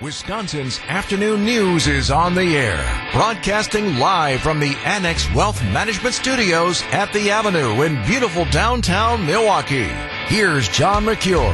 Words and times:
Wisconsin's 0.00 0.78
afternoon 0.86 1.44
news 1.44 1.88
is 1.88 2.08
on 2.08 2.32
the 2.36 2.56
air, 2.56 3.10
broadcasting 3.12 3.98
live 3.98 4.40
from 4.40 4.60
the 4.60 4.76
Annex 4.84 5.28
Wealth 5.34 5.60
Management 5.64 6.14
Studios 6.14 6.84
at 6.92 7.12
the 7.12 7.32
Avenue 7.32 7.82
in 7.82 8.00
beautiful 8.06 8.44
downtown 8.44 9.26
Milwaukee. 9.26 9.88
Here's 10.26 10.68
John 10.68 11.04
Mercure. 11.04 11.40
All 11.40 11.50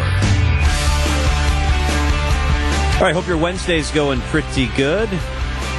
right, 3.01 3.15
hope 3.15 3.27
your 3.27 3.39
Wednesday's 3.39 3.91
going 3.91 4.21
pretty 4.21 4.67
good. 4.77 5.09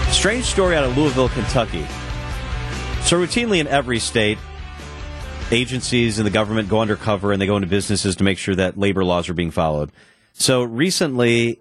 Strange 0.09 0.45
story 0.45 0.75
out 0.75 0.85
of 0.85 0.97
Louisville, 0.97 1.29
Kentucky. 1.29 1.85
So, 3.03 3.15
routinely 3.21 3.59
in 3.59 3.67
every 3.67 3.99
state, 3.99 4.39
agencies 5.51 6.17
and 6.17 6.25
the 6.25 6.31
government 6.31 6.67
go 6.67 6.79
undercover 6.79 7.31
and 7.31 7.39
they 7.39 7.45
go 7.45 7.57
into 7.57 7.67
businesses 7.67 8.15
to 8.15 8.23
make 8.23 8.39
sure 8.39 8.55
that 8.55 8.75
labor 8.75 9.05
laws 9.05 9.29
are 9.29 9.35
being 9.35 9.51
followed. 9.51 9.91
So, 10.33 10.63
recently, 10.63 11.59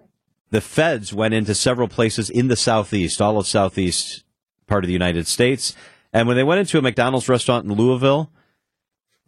the 0.51 0.61
feds 0.61 1.13
went 1.13 1.33
into 1.33 1.55
several 1.55 1.87
places 1.87 2.29
in 2.29 2.47
the 2.47 2.55
southeast, 2.55 3.21
all 3.21 3.37
of 3.37 3.47
southeast 3.47 4.23
part 4.67 4.83
of 4.83 4.87
the 4.87 4.93
United 4.93 5.27
States. 5.27 5.75
And 6.13 6.27
when 6.27 6.37
they 6.37 6.43
went 6.43 6.59
into 6.59 6.77
a 6.77 6.81
McDonald's 6.81 7.29
restaurant 7.29 7.65
in 7.65 7.73
Louisville, 7.73 8.31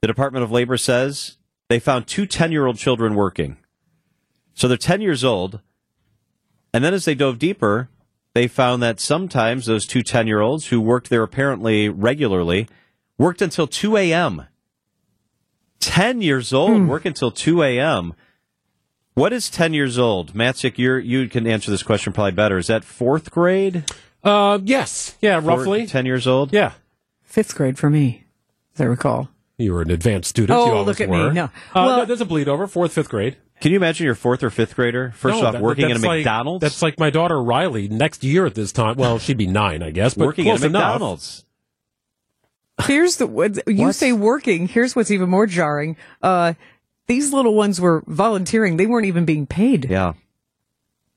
the 0.01 0.07
Department 0.07 0.43
of 0.43 0.51
Labor 0.51 0.77
says 0.77 1.37
they 1.69 1.79
found 1.79 2.07
two 2.07 2.25
10 2.25 2.51
year 2.51 2.65
old 2.65 2.77
children 2.77 3.15
working. 3.15 3.57
So 4.53 4.67
they're 4.67 4.77
10 4.77 5.01
years 5.01 5.23
old. 5.23 5.59
And 6.73 6.83
then 6.83 6.93
as 6.93 7.05
they 7.05 7.15
dove 7.15 7.39
deeper, 7.39 7.89
they 8.33 8.47
found 8.47 8.83
that 8.83 8.99
sometimes 8.99 9.65
those 9.65 9.85
two 9.85 10.03
10 10.03 10.27
year 10.27 10.41
olds 10.41 10.67
who 10.67 10.79
worked 10.79 11.09
there 11.09 11.23
apparently 11.23 11.89
regularly 11.89 12.67
worked 13.17 13.41
until 13.41 13.67
2 13.67 13.97
a.m. 13.97 14.45
10 15.79 16.21
years 16.21 16.53
old, 16.53 16.77
hmm. 16.77 16.87
work 16.87 17.05
until 17.05 17.31
2 17.31 17.63
a.m. 17.63 18.13
What 19.17 19.33
is 19.33 19.49
10 19.49 19.73
years 19.73 19.97
old? 19.97 20.33
Matsick, 20.35 20.77
you 20.77 20.93
you 20.97 21.27
can 21.27 21.47
answer 21.47 21.71
this 21.71 21.81
question 21.81 22.13
probably 22.13 22.33
better. 22.33 22.59
Is 22.59 22.67
that 22.67 22.83
fourth 22.83 23.31
grade? 23.31 23.83
Uh, 24.23 24.59
yes. 24.63 25.17
Yeah, 25.21 25.41
Four- 25.41 25.57
roughly. 25.57 25.87
10 25.87 26.05
years 26.05 26.27
old? 26.27 26.53
Yeah. 26.53 26.73
Fifth 27.23 27.55
grade 27.55 27.79
for 27.79 27.89
me, 27.89 28.25
as 28.75 28.81
I 28.81 28.83
recall. 28.83 29.29
You 29.57 29.73
were 29.73 29.81
an 29.81 29.89
advanced 29.89 30.29
student. 30.29 30.55
Oh, 30.55 30.65
you 30.67 30.71
always 30.73 30.85
look 30.99 31.01
at 31.01 31.09
me. 31.09 31.31
No. 31.31 31.45
Uh, 31.45 31.49
Well- 31.73 31.97
no, 31.97 32.05
there's 32.05 32.21
a 32.21 32.25
bleed 32.25 32.47
over, 32.47 32.67
fourth, 32.67 32.93
fifth 32.93 33.09
grade. 33.09 33.37
Can 33.59 33.71
you 33.71 33.77
imagine 33.77 34.05
your 34.05 34.13
fourth 34.13 34.43
or 34.43 34.51
fifth 34.51 34.75
grader? 34.75 35.13
First 35.15 35.39
No, 35.41 35.47
off, 35.47 35.53
that- 35.53 35.63
working 35.63 35.89
in 35.89 35.97
a 35.97 35.99
like- 35.99 36.17
McDonald's? 36.19 36.61
That's 36.61 36.83
like 36.83 36.99
my 36.99 37.09
daughter 37.09 37.41
Riley 37.41 37.87
next 37.87 38.23
year 38.23 38.45
at 38.45 38.53
this 38.53 38.71
time. 38.71 38.97
Well, 38.97 39.17
she'd 39.17 39.37
be 39.37 39.47
nine, 39.47 39.81
I 39.81 39.89
guess, 39.89 40.13
but 40.13 40.27
working 40.27 40.45
close 40.45 40.59
at 40.59 40.65
a 40.65 40.67
enough. 40.67 40.93
McDonald's. 40.93 41.43
Here's 42.83 43.17
the 43.17 43.25
what- 43.25 43.67
you 43.67 43.85
What? 43.87 43.95
say 43.95 44.11
working. 44.13 44.67
Here's 44.67 44.95
what's 44.95 45.09
even 45.09 45.27
more 45.29 45.47
jarring. 45.47 45.97
Uh, 46.21 46.53
these 47.07 47.33
little 47.33 47.55
ones 47.55 47.79
were 47.81 48.03
volunteering. 48.07 48.77
They 48.77 48.85
weren't 48.85 49.05
even 49.07 49.25
being 49.25 49.45
paid. 49.47 49.85
Yeah, 49.89 50.13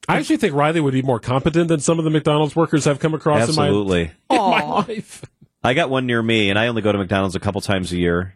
I 0.09 0.19
actually 0.19 0.39
think 0.39 0.55
Riley 0.55 0.81
would 0.81 0.95
be 0.95 1.03
more 1.03 1.21
competent 1.21 1.69
than 1.69 1.81
some 1.81 1.99
of 1.99 2.05
the 2.05 2.11
McDonald's 2.11 2.57
workers 2.57 2.87
I've 2.87 2.99
come 3.01 3.15
across 3.15 3.43
absolutely. 3.49 4.03
in 4.03 4.11
my, 4.31 4.37
in 4.37 4.51
my 4.51 4.63
life. 4.63 5.25
I 5.63 5.75
got 5.75 5.91
one 5.91 6.07
near 6.07 6.23
me, 6.23 6.49
and 6.51 6.59
I 6.59 6.69
only 6.69 6.83
go 6.83 6.91
to 6.91 6.99
McDonald's 6.99 7.37
a 7.37 7.41
couple 7.41 7.61
times 7.61 7.93
a 7.93 7.97
year. 7.99 8.35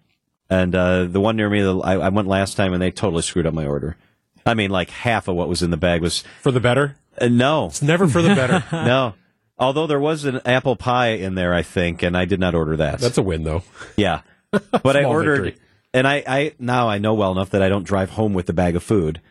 And 0.50 0.75
uh, 0.75 1.05
the 1.05 1.20
one 1.20 1.36
near 1.36 1.48
me, 1.48 1.62
the- 1.62 1.78
I, 1.78 1.94
I 1.94 2.08
went 2.10 2.28
last 2.28 2.56
time, 2.56 2.75
and 2.75 2.82
they 2.82 2.91
totally 2.91 3.22
screwed 3.22 3.47
up 3.47 3.55
my 3.55 3.64
order. 3.66 3.97
I 4.44 4.52
mean, 4.52 4.70
like 4.70 4.91
half 4.91 5.27
of 5.27 5.34
what 5.36 5.48
was 5.48 5.62
in 5.62 5.70
the 5.70 5.78
bag 5.78 6.02
was 6.02 6.22
For 6.42 6.52
the 6.52 6.60
better. 6.60 6.97
uh, 7.19 7.28
no, 7.28 7.66
It's 7.69 7.80
never 7.80 8.06
for 8.06 8.20
the 8.20 8.34
better. 8.34 8.62
no. 8.72 9.14
Although 9.58 9.86
there 9.86 9.98
was 10.00 10.27
an 10.27 10.42
apple 10.44 10.77
pie 10.77 11.12
in 11.12 11.34
there, 11.34 11.55
I 11.55 11.62
think, 11.62 12.02
and 12.02 12.14
I 12.14 12.27
did 12.27 12.41
not 12.41 12.55
order 12.55 12.77
that. 12.77 12.98
That's 12.98 13.16
a 13.16 13.22
win, 13.22 13.44
though. 13.44 13.62
yeah, 13.97 14.20
but 14.50 14.97
I 14.97 15.05
ordered, 15.05 15.44
victory. 15.44 15.63
And 15.95 16.06
I, 16.06 16.23
I 16.27 16.53
now 16.59 16.89
I 16.91 16.98
know 16.98 17.14
well 17.14 17.33
enough 17.33 17.50
that 17.50 17.62
I 17.62 17.70
don't 17.70 17.84
drive 17.87 18.11
home 18.11 18.34
with 18.34 18.45
the 18.47 18.53
bag 18.53 18.77
of 18.77 18.83
food. 18.83 19.23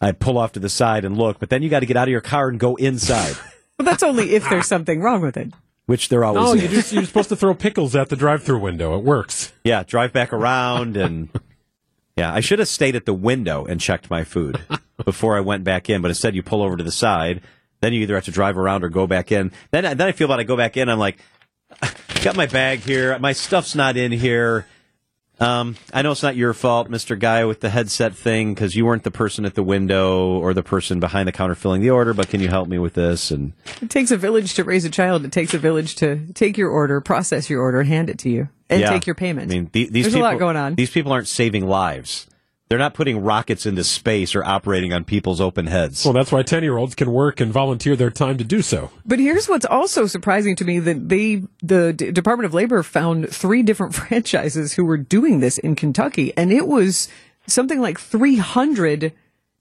I 0.00 0.10
pull 0.12 0.38
off 0.38 0.52
to 0.52 0.60
the 0.60 0.68
side 0.70 1.04
and 1.04 1.16
look, 1.16 1.38
but 1.38 1.50
then 1.50 1.62
you 1.62 1.68
got 1.68 1.80
to 1.80 1.86
get 1.86 1.96
out 1.96 2.08
of 2.08 2.12
your 2.12 2.20
car 2.22 2.48
and 2.48 2.58
go 2.58 2.74
inside, 2.76 3.36
But 3.76 3.84
that's 3.84 4.02
only 4.02 4.34
if 4.34 4.48
there's 4.50 4.66
something 4.66 5.00
wrong 5.00 5.20
with 5.22 5.36
it. 5.36 5.52
which 5.86 6.08
there 6.08 6.24
always 6.24 6.42
No, 6.44 6.52
is. 6.54 6.62
you 6.62 6.68
just, 6.68 6.92
you're 6.92 7.04
supposed 7.04 7.28
to 7.30 7.36
throw 7.36 7.54
pickles 7.54 7.94
at 7.96 8.08
the 8.08 8.16
drive-through 8.16 8.58
window. 8.60 8.96
It 8.98 9.04
works. 9.04 9.52
Yeah, 9.64 9.82
drive 9.84 10.12
back 10.12 10.32
around 10.32 10.96
and 10.96 11.28
yeah, 12.16 12.32
I 12.34 12.40
should 12.40 12.58
have 12.58 12.68
stayed 12.68 12.96
at 12.96 13.06
the 13.06 13.14
window 13.14 13.64
and 13.66 13.80
checked 13.80 14.10
my 14.10 14.24
food 14.24 14.58
before 15.04 15.36
I 15.36 15.40
went 15.40 15.64
back 15.64 15.88
in, 15.90 16.02
but 16.02 16.08
instead 16.10 16.34
you 16.34 16.42
pull 16.42 16.62
over 16.62 16.76
to 16.76 16.84
the 16.84 16.92
side. 16.92 17.40
Then 17.80 17.94
you 17.94 18.02
either 18.02 18.14
have 18.14 18.24
to 18.26 18.30
drive 18.30 18.58
around 18.58 18.84
or 18.84 18.90
go 18.90 19.06
back 19.06 19.32
in. 19.32 19.52
Then 19.70 19.84
then 19.84 20.02
I 20.02 20.12
feel 20.12 20.28
bad. 20.28 20.38
I 20.40 20.42
go 20.42 20.56
back 20.56 20.76
in. 20.76 20.90
I'm 20.90 20.98
like, 20.98 21.18
got 22.22 22.36
my 22.36 22.44
bag 22.46 22.80
here. 22.80 23.18
My 23.18 23.32
stuff's 23.32 23.74
not 23.74 23.96
in 23.96 24.12
here. 24.12 24.66
Um, 25.40 25.76
I 25.92 26.02
know 26.02 26.12
it's 26.12 26.22
not 26.22 26.36
your 26.36 26.52
fault, 26.52 26.90
Mister 26.90 27.16
Guy 27.16 27.46
with 27.46 27.60
the 27.60 27.70
headset 27.70 28.14
thing, 28.14 28.52
because 28.52 28.76
you 28.76 28.84
weren't 28.84 29.04
the 29.04 29.10
person 29.10 29.46
at 29.46 29.54
the 29.54 29.62
window 29.62 30.38
or 30.38 30.52
the 30.52 30.62
person 30.62 31.00
behind 31.00 31.26
the 31.26 31.32
counter 31.32 31.54
filling 31.54 31.80
the 31.80 31.90
order. 31.90 32.12
But 32.12 32.28
can 32.28 32.40
you 32.40 32.48
help 32.48 32.68
me 32.68 32.78
with 32.78 32.92
this? 32.92 33.30
And 33.30 33.54
It 33.80 33.88
takes 33.88 34.10
a 34.10 34.18
village 34.18 34.54
to 34.54 34.64
raise 34.64 34.84
a 34.84 34.90
child. 34.90 35.24
It 35.24 35.32
takes 35.32 35.54
a 35.54 35.58
village 35.58 35.96
to 35.96 36.26
take 36.34 36.58
your 36.58 36.68
order, 36.68 37.00
process 37.00 37.48
your 37.48 37.62
order, 37.62 37.82
hand 37.82 38.10
it 38.10 38.18
to 38.18 38.28
you, 38.28 38.48
and 38.68 38.82
Yeah. 38.82 38.90
take 38.90 39.06
your 39.06 39.14
payment. 39.14 39.50
I 39.50 39.54
mean, 39.54 39.70
the, 39.72 39.84
these 39.86 40.04
There's 40.04 40.14
people, 40.14 40.28
a 40.28 40.32
lot 40.32 40.38
going 40.38 40.56
on. 40.56 40.74
These 40.74 40.90
people 40.90 41.10
aren't 41.12 41.28
saving 41.28 41.66
lives. 41.66 42.26
They're 42.70 42.78
not 42.78 42.94
putting 42.94 43.24
rockets 43.24 43.66
into 43.66 43.82
space 43.82 44.36
or 44.36 44.44
operating 44.44 44.92
on 44.92 45.02
people's 45.02 45.40
open 45.40 45.66
heads. 45.66 46.04
Well, 46.04 46.14
that's 46.14 46.30
why 46.30 46.44
10-year-olds 46.44 46.94
can 46.94 47.10
work 47.10 47.40
and 47.40 47.52
volunteer 47.52 47.96
their 47.96 48.12
time 48.12 48.38
to 48.38 48.44
do 48.44 48.62
so. 48.62 48.92
But 49.04 49.18
here's 49.18 49.48
what's 49.48 49.66
also 49.66 50.06
surprising 50.06 50.54
to 50.54 50.64
me 50.64 50.78
that 50.78 51.08
they, 51.08 51.42
the 51.64 51.92
D- 51.92 52.12
Department 52.12 52.46
of 52.46 52.54
Labor 52.54 52.84
found 52.84 53.28
three 53.28 53.64
different 53.64 53.94
franchises 53.96 54.74
who 54.74 54.84
were 54.84 54.96
doing 54.96 55.40
this 55.40 55.58
in 55.58 55.74
Kentucky, 55.74 56.32
and 56.36 56.52
it 56.52 56.68
was 56.68 57.08
something 57.48 57.80
like 57.80 57.98
300 57.98 59.14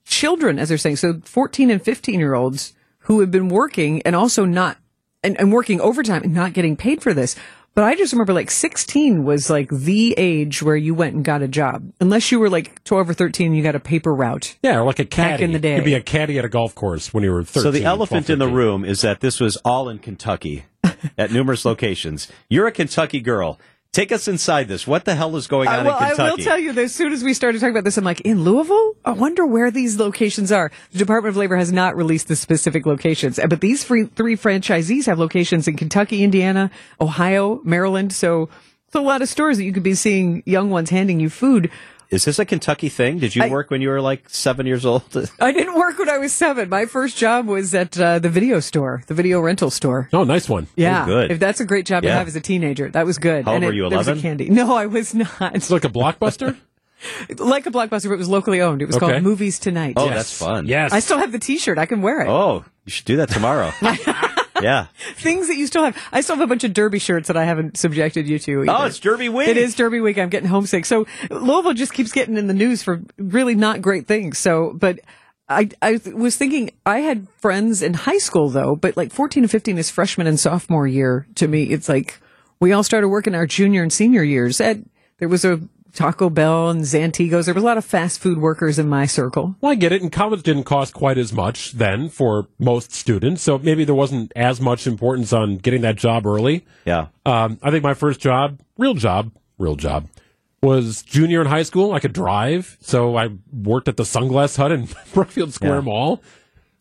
children, 0.05 0.59
as 0.59 0.69
they're 0.69 0.77
saying. 0.77 0.97
So 0.97 1.19
14 1.25 1.71
and 1.71 1.81
15 1.81 2.19
year 2.19 2.35
olds 2.35 2.75
who 2.99 3.21
have 3.21 3.31
been 3.31 3.49
working 3.49 4.03
and 4.03 4.15
also 4.15 4.45
not, 4.45 4.77
and, 5.23 5.35
and 5.39 5.51
working 5.51 5.81
overtime 5.81 6.21
and 6.21 6.35
not 6.35 6.53
getting 6.53 6.77
paid 6.77 7.01
for 7.01 7.15
this. 7.15 7.35
But 7.75 7.83
I 7.85 7.95
just 7.95 8.13
remember 8.13 8.33
like 8.33 8.51
16 8.51 9.23
was 9.23 9.49
like 9.49 9.69
the 9.69 10.13
age 10.17 10.61
where 10.61 10.75
you 10.75 10.93
went 10.93 11.15
and 11.15 11.23
got 11.23 11.41
a 11.41 11.47
job. 11.47 11.91
Unless 12.01 12.31
you 12.31 12.39
were 12.39 12.49
like 12.49 12.83
12 12.83 13.09
or 13.11 13.13
13 13.13 13.47
and 13.47 13.55
you 13.57 13.63
got 13.63 13.75
a 13.75 13.79
paper 13.79 14.13
route. 14.13 14.57
Yeah, 14.61 14.77
or 14.79 14.83
like 14.85 14.99
a 14.99 15.05
caddy. 15.05 15.33
Back 15.33 15.41
in 15.41 15.51
the 15.53 15.59
day. 15.59 15.75
You'd 15.75 15.85
be 15.85 15.93
a 15.93 16.01
caddy 16.01 16.37
at 16.39 16.45
a 16.45 16.49
golf 16.49 16.75
course 16.75 17.13
when 17.13 17.23
you 17.23 17.31
were 17.31 17.43
13. 17.43 17.63
so 17.63 17.71
the 17.71 17.81
12, 17.81 17.97
elephant 17.97 18.29
in 18.29 18.39
the 18.39 18.47
room 18.47 18.83
is 18.83 19.01
that 19.01 19.21
this 19.21 19.39
was 19.39 19.55
all 19.63 19.87
in 19.89 19.99
Kentucky 19.99 20.65
at 21.17 21.31
numerous 21.31 21.65
locations. 21.65 22.27
You're 22.49 22.67
a 22.67 22.71
Kentucky 22.71 23.21
girl. 23.21 23.59
Take 23.91 24.11
us 24.11 24.27
inside 24.27 24.67
this. 24.67 24.85
What 24.85 25.05
the 25.05 25.15
hell 25.15 25.35
is 25.35 25.47
going 25.47 25.67
on 25.67 25.79
Uh, 25.79 25.83
well, 25.85 25.97
in 25.97 26.07
Kentucky? 26.09 26.21
I 26.21 26.29
will 26.29 26.37
tell 26.37 26.59
you 26.59 26.73
that 26.73 26.83
as 26.83 26.93
soon 26.93 27.11
as 27.11 27.23
we 27.23 27.33
started 27.33 27.59
talking 27.59 27.71
about 27.71 27.85
this, 27.85 27.97
I'm 27.97 28.03
like, 28.03 28.21
in 28.21 28.43
Louisville? 28.43 28.95
I 29.03 29.11
wonder 29.11 29.47
where 29.47 29.71
these 29.71 29.97
locations 29.97 30.51
are. 30.51 30.71
The 30.91 30.99
Department 30.99 31.33
of 31.33 31.37
Labor 31.37 31.55
has 31.57 31.71
not 31.71 31.95
released 31.97 32.27
the 32.27 32.35
specific 32.35 32.85
locations, 32.85 33.39
but 33.49 33.61
these 33.61 33.83
free, 33.83 34.05
three 34.05 34.35
franchisees 34.35 35.07
have 35.07 35.17
locations 35.17 35.67
in 35.67 35.75
Kentucky, 35.75 36.23
Indiana, 36.23 36.69
Ohio, 37.01 37.61
Maryland. 37.63 38.13
So 38.13 38.47
it's 38.85 38.95
a 38.95 39.01
lot 39.01 39.23
of 39.23 39.29
stores 39.29 39.57
that 39.57 39.63
you 39.63 39.73
could 39.73 39.83
be 39.83 39.95
seeing 39.95 40.43
young 40.45 40.69
ones 40.69 40.91
handing 40.91 41.19
you 41.19 41.31
food. 41.31 41.71
Is 42.09 42.25
this 42.25 42.39
a 42.39 42.45
Kentucky 42.45 42.89
thing? 42.89 43.19
Did 43.19 43.35
you 43.35 43.43
I- 43.43 43.49
work 43.49 43.69
when 43.69 43.81
you 43.81 43.89
were 43.89 44.01
like 44.01 44.27
seven 44.29 44.65
years 44.65 44.83
old? 44.85 45.03
I 45.39 45.51
didn't 45.51 45.75
work 45.75 45.99
when 45.99 46.09
I 46.09 46.17
was 46.17 46.33
seven. 46.33 46.67
My 46.67 46.85
first 46.85 47.17
job 47.17 47.45
was 47.45 47.75
at 47.75 47.99
uh, 47.99 48.17
the 48.17 48.29
video 48.29 48.59
store, 48.61 49.03
the 49.05 49.13
video 49.13 49.39
rental 49.41 49.69
store. 49.69 50.09
Oh, 50.11 50.23
nice 50.23 50.49
one. 50.49 50.67
Yeah, 50.75 51.05
good. 51.05 51.31
if 51.31 51.39
that's 51.39 51.59
a 51.59 51.65
great 51.65 51.85
job 51.85 52.01
to 52.03 52.11
have 52.11 52.27
as 52.27 52.35
a 52.35 52.41
teenager, 52.41 52.89
that 52.89 53.05
was 53.05 53.19
good. 53.19 53.45
How 53.45 53.51
old 53.51 53.55
and 53.57 53.65
were 53.65 53.71
it- 53.71 53.75
you, 53.75 53.83
was 53.83 53.93
a 54.07 54.11
11? 54.13 54.21
candy. 54.21 54.49
No, 54.59 54.75
I 54.75 54.87
was 54.87 55.13
not. 55.13 55.55
It's 55.55 55.69
like 55.69 55.85
a 55.85 55.89
blockbuster? 55.89 56.57
like 57.37 57.65
a 57.67 57.71
blockbuster, 57.71 58.05
but 58.09 58.13
it 58.13 58.17
was 58.17 58.27
locally 58.27 58.59
owned. 58.61 58.81
It 58.81 58.85
was 58.87 58.97
Okay. 58.97 59.11
called 59.11 59.23
Movies 59.23 59.59
Tonight. 59.59 59.93
Oh, 59.95 60.05
Yes. 60.05 60.15
that's 60.15 60.37
fun. 60.37 60.65
Yes. 60.67 60.91
I 60.91 60.99
still 60.99 61.19
have 61.19 61.31
the 61.31 61.39
T-shirt. 61.39 61.77
I 61.77 61.85
can 61.85 62.01
wear 62.01 62.21
it. 62.21 62.27
Oh, 62.27 62.65
you 62.85 62.91
should 62.91 63.05
do 63.05 63.17
that 63.17 63.29
tomorrow. 63.29 63.71
yeah. 64.63 64.87
Things 65.15 65.47
that 65.47 65.57
you 65.57 65.67
still 65.67 65.83
have. 65.83 65.97
I 66.11 66.21
still 66.21 66.35
have 66.35 66.43
a 66.43 66.47
bunch 66.47 66.63
of 66.63 66.73
Derby 66.73 66.99
shirts 66.99 67.27
that 67.27 67.37
I 67.37 67.45
haven't 67.45 67.77
subjected 67.77 68.27
you 68.27 68.39
to. 68.39 68.65
Oh, 68.67 68.85
it's 68.85 68.99
Derby 68.99 69.29
week. 69.29 69.47
It 69.47 69.57
is 69.57 69.75
Derby 69.75 70.01
week. 70.01 70.17
I'm 70.17 70.29
getting 70.29 70.49
homesick. 70.49 70.85
So 70.85 71.05
Louisville 71.29 71.73
just 71.73 71.93
keeps 71.93 72.11
getting 72.11 72.37
in 72.37 72.47
the 72.47 72.53
news 72.53 72.83
for 72.83 73.01
really 73.17 73.55
not 73.55 73.81
great 73.81 74.07
things. 74.07 74.37
So, 74.37 74.73
but 74.73 74.99
I, 75.47 75.69
I 75.81 75.99
was 76.13 76.37
thinking 76.37 76.71
I 76.85 76.99
had 76.99 77.27
friends 77.39 77.81
in 77.81 77.93
high 77.93 78.19
school 78.19 78.49
though, 78.49 78.75
but 78.75 78.95
like 78.95 79.11
14 79.11 79.43
and 79.43 79.51
15 79.51 79.77
is 79.77 79.89
freshman 79.89 80.27
and 80.27 80.39
sophomore 80.39 80.85
year 80.87 81.27
to 81.35 81.47
me. 81.47 81.63
It's 81.63 81.89
like 81.89 82.19
we 82.59 82.71
all 82.71 82.83
started 82.83 83.09
working 83.09 83.35
our 83.35 83.47
junior 83.47 83.81
and 83.81 83.91
senior 83.91 84.23
years. 84.23 84.61
At, 84.61 84.77
there 85.17 85.27
was 85.29 85.43
a 85.45 85.59
Taco 85.93 86.29
Bell 86.29 86.69
and 86.69 86.81
Zantigos. 86.81 87.45
There 87.45 87.53
was 87.53 87.63
a 87.63 87.65
lot 87.65 87.77
of 87.77 87.85
fast 87.85 88.19
food 88.19 88.37
workers 88.37 88.77
in 88.79 88.87
my 88.89 89.05
circle. 89.05 89.55
Well, 89.61 89.71
I 89.71 89.75
get 89.75 89.91
it. 89.91 90.01
And 90.01 90.11
college 90.11 90.43
didn't 90.43 90.63
cost 90.65 90.93
quite 90.93 91.17
as 91.17 91.33
much 91.33 91.73
then 91.73 92.09
for 92.09 92.47
most 92.59 92.91
students. 92.91 93.41
So 93.41 93.57
maybe 93.57 93.83
there 93.85 93.95
wasn't 93.95 94.31
as 94.35 94.61
much 94.61 94.85
importance 94.87 95.33
on 95.33 95.57
getting 95.57 95.81
that 95.81 95.95
job 95.95 96.25
early. 96.25 96.65
Yeah. 96.85 97.07
Um, 97.25 97.59
I 97.63 97.71
think 97.71 97.83
my 97.83 97.93
first 97.93 98.19
job, 98.19 98.59
real 98.77 98.93
job, 98.93 99.31
real 99.57 99.75
job, 99.75 100.07
was 100.61 101.01
junior 101.03 101.41
in 101.41 101.47
high 101.47 101.63
school. 101.63 101.93
I 101.93 101.99
could 101.99 102.13
drive. 102.13 102.77
So 102.81 103.15
I 103.15 103.29
worked 103.51 103.87
at 103.87 103.97
the 103.97 104.03
Sunglass 104.03 104.57
Hut 104.57 104.71
in 104.71 104.87
Brookfield 105.13 105.53
Square 105.53 105.75
Yeah. 105.75 105.81
Mall. 105.81 106.21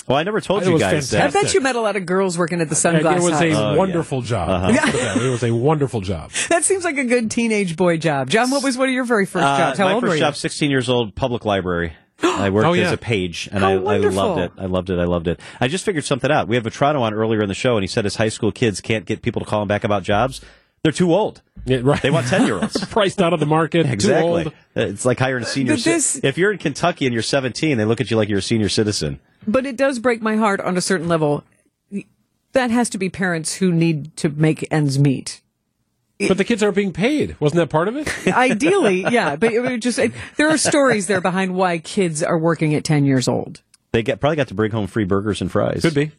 Well, 0.09 0.17
I 0.17 0.23
never 0.23 0.41
told 0.41 0.63
It 0.63 0.67
you 0.67 0.73
was 0.73 0.81
guys 0.83 1.13
I 1.15 1.19
that. 1.19 1.23
fantastic. 1.33 1.43
bet 1.43 1.55
you 1.55 1.61
met 1.61 1.77
a 1.77 1.81
lot 1.81 1.97
of 1.97 2.07
girls 2.07 2.39
working 2.39 2.61
at 2.61 2.69
the 2.71 2.89
And 2.89 3.05
sunglass 3.05 3.17
it 3.19 3.23
was 3.23 3.33
Hut. 3.35 3.43
a 3.43 3.47
Oh, 3.53 3.71
yeah. 3.73 3.77
wonderful 3.77 4.23
job. 4.23 4.49
Let's 4.73 4.81
put 4.91 4.95
it 4.95 5.03
that 5.03 5.17
way. 5.19 5.27
It 5.27 5.31
was 5.31 5.43
a 5.45 5.55
wonderful 5.55 6.01
job. 6.01 6.31
That 6.49 6.65
seems 6.65 6.85
like 6.85 6.97
a 6.99 7.05
good 7.05 7.31
teenage 7.31 7.77
boy 7.77 7.99
job. 7.99 8.31
John, 8.31 8.51
what 8.51 8.63
was 8.65 8.79
one 8.79 8.89
of 8.89 8.95
your 8.95 9.05
very 9.05 9.27
first 9.27 9.45
Uh, 9.45 9.59
jobs? 9.59 9.79
How 9.79 9.85
my 9.85 9.93
old 9.95 10.03
first 10.03 10.11
were 10.11 10.15
you? 10.17 10.21
job, 10.21 10.35
16 10.37 10.71
years 10.71 10.89
old, 10.89 11.15
public 11.15 11.45
library. 11.45 11.93
I 12.23 12.51
worked 12.51 12.67
Oh, 12.67 12.73
yeah. 12.73 12.87
as 12.87 12.93
a 12.93 12.97
page, 12.97 13.49
and 13.53 13.65
I, 13.65 13.73
I 13.73 13.77
loved 13.99 14.41
it. 14.41 14.53
I 14.59 14.65
loved 14.67 14.91
it. 14.91 14.99
I 14.99 15.05
loved 15.05 15.29
it. 15.29 15.41
I 15.61 15.69
just 15.69 15.85
figured 15.85 16.05
something 16.05 16.31
out. 16.31 16.49
We 16.49 16.57
have 16.57 16.67
a 16.67 16.71
Vetrano 16.71 17.01
on 17.03 17.13
earlier 17.15 17.43
in 17.43 17.49
the 17.49 17.55
show, 17.55 17.77
and 17.77 17.83
he 17.85 17.87
said 17.89 18.05
his 18.05 18.17
high 18.17 18.29
school 18.31 18.51
kids 18.51 18.81
can't 18.81 19.05
get 19.05 19.23
people 19.23 19.41
to 19.41 19.47
call 19.47 19.63
him 19.63 19.69
back 19.69 19.85
about 19.85 20.03
jobs. 20.03 20.41
They're 20.83 20.93
too 20.93 21.13
old. 21.13 21.43
Yeah, 21.67 21.81
right. 21.83 22.01
They 22.01 22.11
want 22.11 22.29
ten 22.29 22.47
year 22.47 22.55
olds. 22.55 22.83
priced 22.91 23.21
out 23.21 23.33
of 23.35 23.41
the 23.41 23.47
market. 23.47 23.85
too 23.85 23.93
Exactly. 23.93 24.45
old. 24.45 24.53
It's 24.75 25.05
like 25.05 25.19
hiring 25.19 25.43
a 25.43 25.47
senior. 25.47 25.75
But 25.75 25.81
ci- 25.83 26.21
if 26.23 26.39
you're 26.39 26.53
in 26.53 26.59
Kentucky 26.59 27.05
and 27.07 27.13
you're 27.13 27.23
17, 27.23 27.77
they 27.77 27.85
look 27.85 28.01
at 28.01 28.11
you 28.11 28.17
like 28.17 28.29
you're 28.29 28.39
a 28.39 28.43
senior 28.43 28.69
citizen. 28.69 29.19
But 29.49 29.67
it 29.67 29.77
does 29.77 29.99
break 29.99 30.21
my 30.23 30.37
heart 30.37 30.61
on 30.61 30.77
a 30.77 30.81
certain 30.81 31.09
level. 31.09 31.43
That 32.53 32.71
has 32.71 32.89
to 32.91 32.99
be 32.99 33.09
parents 33.09 33.55
who 33.57 33.73
need 33.73 34.17
to 34.19 34.29
make 34.29 34.67
ends 34.71 34.99
meet. 34.99 35.41
But 36.27 36.37
the 36.37 36.45
kids 36.45 36.63
aren't 36.63 36.77
being 36.77 36.93
paid. 36.93 37.37
Wasn't 37.41 37.57
that 37.57 37.71
part 37.71 37.89
of 37.89 37.97
it? 37.97 38.27
Ideally, 38.29 39.03
yeah. 39.03 39.37
But 39.37 39.53
it 39.53 39.61
would 39.61 39.81
just 39.81 39.99
it, 39.99 40.13
there 40.37 40.49
are 40.51 40.59
stories 40.59 41.07
there 41.07 41.21
behind 41.21 41.55
why 41.55 41.79
kids 41.79 42.23
are 42.23 42.39
working 42.39 42.75
at 42.75 42.85
ten 42.85 43.05
years 43.05 43.29
old, 43.29 43.63
They 43.93 44.03
get 44.03 44.21
probably 44.21 44.37
got 44.37 44.49
to 44.49 44.55
bring 44.55 44.71
home 44.73 44.87
free 44.87 45.05
burgers 45.05 45.41
and 45.41 45.51
fries. 45.51 45.83
Could 45.83 45.95
be. 45.95 46.11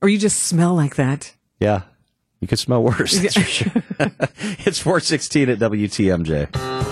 or 0.00 0.08
you 0.08 0.18
just 0.18 0.44
smell 0.44 0.74
like 0.74 0.94
that. 0.96 1.34
Yeah. 1.58 1.82
You 2.40 2.48
could 2.48 2.58
smell 2.58 2.82
worse. 2.82 3.18
That's 3.18 3.34
for 3.34 3.40
sure. 3.40 3.72
it's 4.64 4.78
416 4.78 5.48
at 5.48 5.58
WTMJ. 5.58 6.91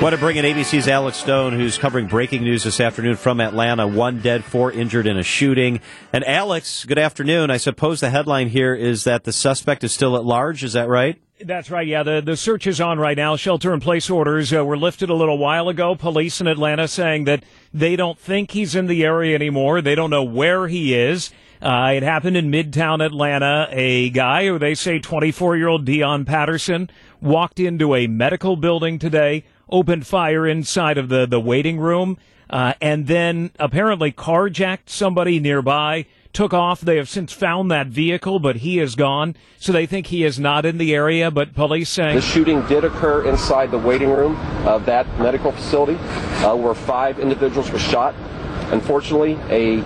Want 0.00 0.14
to 0.14 0.18
bring 0.18 0.38
in 0.38 0.46
ABC's 0.46 0.88
Alex 0.88 1.18
Stone, 1.18 1.52
who's 1.52 1.76
covering 1.76 2.06
breaking 2.06 2.42
news 2.42 2.64
this 2.64 2.80
afternoon 2.80 3.16
from 3.16 3.38
Atlanta. 3.38 3.86
One 3.86 4.20
dead, 4.20 4.42
four 4.42 4.72
injured 4.72 5.06
in 5.06 5.18
a 5.18 5.22
shooting. 5.22 5.80
And 6.10 6.24
Alex, 6.24 6.86
good 6.86 6.98
afternoon. 6.98 7.50
I 7.50 7.58
suppose 7.58 8.00
the 8.00 8.08
headline 8.08 8.48
here 8.48 8.74
is 8.74 9.04
that 9.04 9.24
the 9.24 9.32
suspect 9.32 9.84
is 9.84 9.92
still 9.92 10.16
at 10.16 10.24
large. 10.24 10.64
Is 10.64 10.72
that 10.72 10.88
right? 10.88 11.20
That's 11.38 11.70
right. 11.70 11.86
Yeah, 11.86 12.02
the 12.02 12.22
the 12.24 12.38
search 12.38 12.66
is 12.66 12.80
on 12.80 12.98
right 12.98 13.16
now. 13.16 13.36
Shelter 13.36 13.74
in 13.74 13.80
place 13.80 14.08
orders 14.08 14.54
uh, 14.54 14.64
were 14.64 14.78
lifted 14.78 15.10
a 15.10 15.14
little 15.14 15.36
while 15.36 15.68
ago. 15.68 15.94
Police 15.94 16.40
in 16.40 16.46
Atlanta 16.46 16.88
saying 16.88 17.24
that 17.24 17.44
they 17.74 17.94
don't 17.94 18.18
think 18.18 18.52
he's 18.52 18.74
in 18.74 18.86
the 18.86 19.04
area 19.04 19.34
anymore. 19.34 19.82
They 19.82 19.94
don't 19.94 20.10
know 20.10 20.24
where 20.24 20.66
he 20.66 20.94
is. 20.94 21.30
Uh, 21.60 21.92
it 21.94 22.02
happened 22.02 22.38
in 22.38 22.50
Midtown 22.50 23.04
Atlanta. 23.04 23.68
A 23.70 24.08
guy 24.10 24.46
who 24.46 24.58
they 24.58 24.74
say 24.74 24.98
24 24.98 25.58
year 25.58 25.68
old 25.68 25.84
Deion 25.84 26.26
Patterson 26.26 26.88
walked 27.20 27.60
into 27.60 27.94
a 27.94 28.06
medical 28.06 28.56
building 28.56 28.98
today, 28.98 29.44
opened 29.70 30.06
fire 30.06 30.46
inside 30.46 30.98
of 30.98 31.08
the 31.08 31.26
the 31.26 31.40
waiting 31.40 31.78
room, 31.78 32.18
uh, 32.48 32.74
and 32.80 33.06
then 33.06 33.50
apparently 33.58 34.12
carjacked 34.12 34.88
somebody 34.88 35.38
nearby 35.40 36.06
took 36.32 36.54
off. 36.54 36.80
They 36.80 36.96
have 36.96 37.08
since 37.08 37.32
found 37.32 37.70
that 37.70 37.88
vehicle, 37.88 38.38
but 38.38 38.56
he 38.56 38.78
is 38.78 38.94
gone. 38.94 39.36
So 39.58 39.72
they 39.72 39.86
think 39.86 40.08
he 40.08 40.24
is 40.24 40.38
not 40.38 40.64
in 40.64 40.78
the 40.78 40.94
area, 40.94 41.30
but 41.30 41.54
police 41.54 41.90
saying 41.90 42.16
The 42.16 42.22
shooting 42.22 42.64
did 42.66 42.84
occur 42.84 43.28
inside 43.28 43.70
the 43.70 43.78
waiting 43.78 44.10
room 44.10 44.36
of 44.66 44.86
that 44.86 45.06
medical 45.18 45.52
facility, 45.52 45.96
uh, 46.44 46.54
where 46.56 46.74
five 46.74 47.18
individuals 47.18 47.70
were 47.70 47.78
shot. 47.78 48.14
Unfortunately, 48.72 49.32
a 49.48 49.80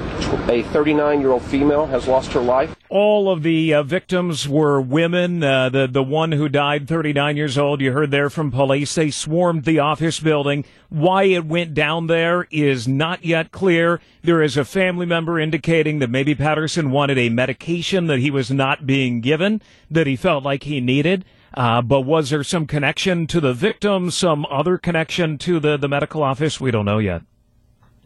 a 0.50 0.62
39 0.64 1.20
year 1.20 1.31
old 1.31 1.42
female 1.42 1.86
has 1.86 2.06
lost 2.06 2.32
her 2.32 2.40
life. 2.40 2.75
all 2.90 3.31
of 3.31 3.42
the 3.42 3.75
uh, 3.75 3.82
victims 3.82 4.46
were 4.48 4.81
women. 4.81 5.42
Uh, 5.42 5.69
the 5.69 5.86
the 5.86 6.02
one 6.02 6.32
who 6.32 6.48
died, 6.48 6.86
39 6.86 7.36
years 7.36 7.56
old, 7.58 7.81
you 7.81 7.92
heard 7.92 8.10
there 8.10 8.31
from 8.31 8.50
police. 8.50 8.94
They 8.94 9.10
swarmed 9.10 9.64
the 9.64 9.78
office 9.78 10.20
building. 10.20 10.64
Why 10.90 11.25
it 11.25 11.44
went 11.46 11.75
down 11.75 12.06
there 12.06 12.46
is 12.50 12.86
not 12.86 13.25
yet 13.25 13.50
clear. 13.50 14.00
There 14.22 14.42
is 14.42 14.56
a 14.56 14.64
family 14.64 15.06
member 15.06 15.40
indicating 15.40 15.98
that 16.00 16.10
maybe 16.10 16.34
Patterson 16.34 16.90
wanted 16.90 17.19
a 17.19 17.28
medication 17.30 18.06
that 18.06 18.19
he 18.20 18.30
was 18.30 18.50
not 18.50 18.87
being 18.87 19.20
given, 19.20 19.60
that 19.90 20.06
he 20.06 20.16
felt 20.16 20.44
like 20.44 20.64
he 20.64 20.80
needed. 20.80 21.25
Uh, 21.56 21.80
but 21.80 22.00
was 22.02 22.30
there 22.30 22.42
some 22.44 22.66
connection 22.66 23.26
to 23.28 23.40
the 23.40 23.52
victim, 23.54 24.10
some 24.10 24.44
other 24.50 24.76
connection 24.76 25.38
to 25.38 25.58
the, 25.60 25.76
the 25.76 25.88
medical 25.88 26.22
office? 26.22 26.60
We 26.60 26.70
don't 26.70 26.84
know 26.84 26.98
yet. 26.98 27.22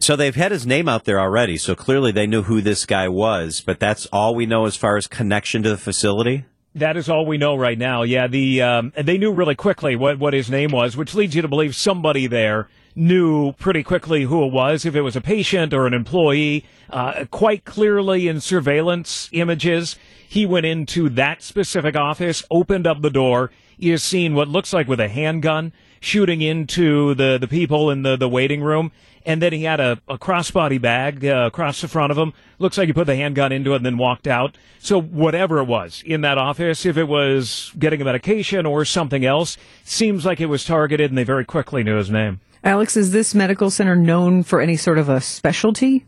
So 0.00 0.16
they've 0.16 0.34
had 0.34 0.52
his 0.52 0.66
name 0.66 0.88
out 0.88 1.04
there 1.04 1.20
already. 1.20 1.56
So 1.56 1.74
clearly 1.74 2.12
they 2.12 2.26
knew 2.26 2.42
who 2.42 2.60
this 2.60 2.86
guy 2.86 3.08
was, 3.08 3.60
but 3.60 3.80
that's 3.80 4.06
all 4.06 4.34
we 4.34 4.46
know 4.46 4.64
as 4.64 4.76
far 4.76 4.96
as 4.96 5.06
connection 5.06 5.62
to 5.64 5.70
the 5.70 5.76
facility. 5.76 6.44
That 6.74 6.96
is 6.96 7.08
all 7.08 7.26
we 7.26 7.38
know 7.38 7.56
right 7.56 7.78
now. 7.78 8.02
Yeah, 8.02 8.28
the 8.28 8.62
um, 8.62 8.92
they 8.96 9.18
knew 9.18 9.32
really 9.32 9.56
quickly 9.56 9.96
what, 9.96 10.18
what 10.18 10.34
his 10.34 10.48
name 10.50 10.70
was, 10.70 10.96
which 10.96 11.14
leads 11.14 11.34
you 11.34 11.42
to 11.42 11.48
believe 11.48 11.74
somebody 11.74 12.26
there 12.26 12.68
knew 12.94 13.52
pretty 13.52 13.82
quickly 13.82 14.24
who 14.24 14.44
it 14.44 14.52
was, 14.52 14.84
if 14.84 14.94
it 14.94 15.02
was 15.02 15.16
a 15.16 15.20
patient 15.20 15.72
or 15.72 15.86
an 15.86 15.94
employee. 15.94 16.64
Uh, 16.90 17.24
quite 17.30 17.64
clearly 17.64 18.28
in 18.28 18.40
surveillance 18.40 19.28
images, 19.32 19.96
he 20.28 20.46
went 20.46 20.66
into 20.66 21.08
that 21.08 21.42
specific 21.42 21.96
office, 21.96 22.44
opened 22.50 22.86
up 22.86 23.02
the 23.02 23.10
door. 23.10 23.50
Is 23.80 24.02
seen 24.02 24.34
what 24.34 24.48
looks 24.48 24.72
like 24.72 24.88
with 24.88 24.98
a 24.98 25.08
handgun 25.08 25.72
shooting 26.00 26.42
into 26.42 27.14
the, 27.14 27.38
the 27.40 27.46
people 27.46 27.90
in 27.90 28.02
the, 28.02 28.16
the 28.16 28.28
waiting 28.28 28.60
room. 28.60 28.90
And 29.28 29.42
then 29.42 29.52
he 29.52 29.64
had 29.64 29.78
a, 29.78 30.00
a 30.08 30.16
crossbody 30.16 30.80
bag 30.80 31.22
uh, 31.22 31.44
across 31.46 31.82
the 31.82 31.86
front 31.86 32.10
of 32.10 32.16
him. 32.16 32.32
Looks 32.58 32.78
like 32.78 32.86
he 32.86 32.94
put 32.94 33.06
the 33.06 33.14
handgun 33.14 33.52
into 33.52 33.74
it 33.74 33.76
and 33.76 33.84
then 33.84 33.98
walked 33.98 34.26
out. 34.26 34.56
So 34.78 34.98
whatever 34.98 35.58
it 35.58 35.66
was 35.66 36.02
in 36.06 36.22
that 36.22 36.38
office, 36.38 36.86
if 36.86 36.96
it 36.96 37.04
was 37.04 37.70
getting 37.78 38.00
a 38.00 38.06
medication 38.06 38.64
or 38.64 38.86
something 38.86 39.26
else, 39.26 39.58
seems 39.84 40.24
like 40.24 40.40
it 40.40 40.46
was 40.46 40.64
targeted 40.64 41.10
and 41.10 41.18
they 41.18 41.24
very 41.24 41.44
quickly 41.44 41.82
knew 41.82 41.98
his 41.98 42.10
name. 42.10 42.40
Alex, 42.64 42.96
is 42.96 43.12
this 43.12 43.34
medical 43.34 43.68
center 43.68 43.94
known 43.94 44.44
for 44.44 44.62
any 44.62 44.76
sort 44.76 44.96
of 44.96 45.10
a 45.10 45.20
specialty? 45.20 46.06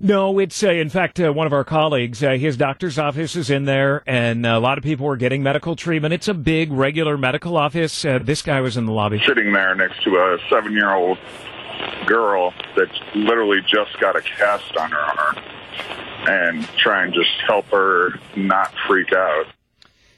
No, 0.00 0.40
it's 0.40 0.62
uh, 0.64 0.70
in 0.70 0.90
fact 0.90 1.20
uh, 1.20 1.32
one 1.32 1.46
of 1.46 1.52
our 1.52 1.64
colleagues. 1.64 2.20
Uh, 2.22 2.32
his 2.32 2.56
doctor's 2.56 2.98
office 2.98 3.36
is 3.36 3.48
in 3.48 3.64
there, 3.64 4.02
and 4.08 4.44
a 4.44 4.58
lot 4.58 4.76
of 4.76 4.82
people 4.82 5.06
were 5.06 5.16
getting 5.16 5.44
medical 5.44 5.76
treatment. 5.76 6.12
It's 6.12 6.28
a 6.28 6.34
big, 6.34 6.72
regular 6.72 7.16
medical 7.16 7.56
office. 7.56 8.04
Uh, 8.04 8.18
this 8.18 8.42
guy 8.42 8.60
was 8.60 8.76
in 8.76 8.86
the 8.86 8.92
lobby. 8.92 9.22
sitting 9.24 9.52
there 9.52 9.74
next 9.76 10.02
to 10.02 10.16
a 10.16 10.38
seven 10.50 10.72
year 10.72 10.92
old 10.92 11.16
girl 12.06 12.52
that 12.76 12.88
literally 13.14 13.60
just 13.62 13.98
got 14.00 14.16
a 14.16 14.22
cast 14.22 14.76
on 14.76 14.90
her 14.90 14.98
arm 14.98 15.36
and 16.28 16.68
try 16.78 17.04
and 17.04 17.14
just 17.14 17.30
help 17.46 17.66
her 17.66 18.18
not 18.36 18.72
freak 18.86 19.12
out. 19.12 19.46